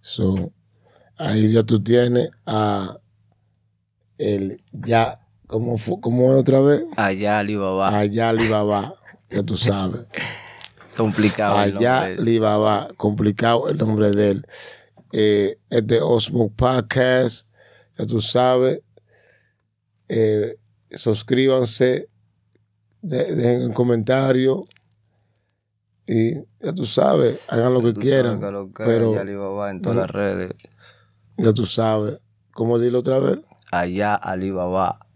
So, 0.00 0.52
ahí 1.18 1.48
ya 1.48 1.62
tú 1.64 1.80
tienes 1.82 2.30
a 2.46 2.98
el 4.18 4.58
ya, 4.72 5.20
¿cómo, 5.46 5.76
fue, 5.76 6.00
cómo 6.00 6.32
es 6.32 6.40
otra 6.40 6.60
vez? 6.60 6.82
Allá 6.96 7.38
Alibaba. 7.38 7.96
Allá 7.98 8.30
Alibaba, 8.30 8.94
ya 9.30 9.42
tú 9.42 9.56
sabes. 9.56 10.02
Complicado 10.96 11.56
Allá. 11.56 12.02
Alibaba, 12.02 12.88
complicado 12.96 13.68
el 13.68 13.78
nombre 13.78 14.10
de 14.10 14.30
él. 14.32 14.46
Eh, 15.12 15.58
es 15.70 15.86
de 15.86 16.00
Osmo 16.00 16.50
Podcast, 16.52 17.46
ya 17.96 18.06
tú 18.06 18.20
sabes. 18.20 18.80
Eh, 20.08 20.56
suscríbanse, 20.90 22.08
de- 23.00 23.34
dejen 23.34 23.62
un 23.68 23.72
comentario 23.72 24.62
y 26.06 26.34
ya 26.60 26.74
tú 26.74 26.84
sabes, 26.84 27.38
hagan 27.48 27.72
lo 27.72 27.82
que 27.82 27.94
quieran. 27.94 28.40
que 28.40 28.50
lo 28.50 28.66
que 28.72 28.82
pero 28.84 29.12
Allá 29.12 29.20
Alibaba 29.20 29.70
en 29.70 29.80
todas 29.80 29.96
las 29.98 30.10
redes. 30.10 30.52
ya 31.36 31.52
tú 31.52 31.64
sabes, 31.66 32.18
¿cómo 32.52 32.78
decirlo 32.78 32.98
otra 32.98 33.20
vez? 33.20 33.38
Allá 33.70 34.16
Alibaba. 34.16 35.06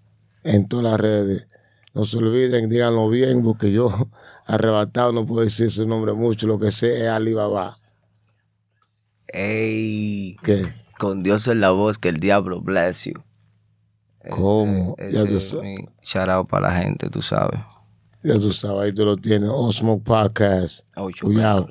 En 0.45 0.69
todas 0.69 0.85
las 0.85 1.01
redes. 1.01 1.47
No 1.95 2.05
se 2.05 2.19
olviden, 2.19 2.69
díganlo 2.69 3.09
bien, 3.09 3.43
porque 3.45 3.71
yo 3.73 3.89
arrebatado 4.47 5.13
no 5.13 5.25
puedo 5.27 5.43
decir 5.43 5.71
su 5.71 5.87
nombre 5.87 6.13
mucho, 6.13 6.47
lo 6.47 6.59
que 6.59 6.73
sé 6.73 7.05
es 7.05 7.09
Alibaba. 7.09 7.79
Ey. 9.29 10.37
¿Qué? 10.43 10.73
Con 10.99 11.23
Dios 11.23 11.49
en 11.49 11.61
la 11.61 11.71
voz, 11.71 11.99
que 11.99 12.09
el 12.09 12.19
diablo 12.19 12.61
bless 12.61 13.05
you. 13.05 13.15
Ese- 14.21 14.31
¿Cómo? 14.31 14.97
Ya 14.99 15.05
Ese 15.21 15.25
tú 15.27 15.37
es 15.37 15.49
sabes. 15.51 15.79
shout 16.03 16.49
para 16.49 16.69
la 16.71 16.77
gente, 16.83 17.11
tú 17.11 17.21
sabes. 17.23 17.61
Ya 18.23 18.35
tú 18.35 18.53
sabes, 18.53 18.81
ahí 18.83 18.93
tú 18.93 19.05
lo 19.05 19.17
tienes. 19.17 19.51
Osmo 19.53 20.03
Podcast. 20.03 20.87
Ocho 20.97 21.27
Cuidado. 21.27 21.69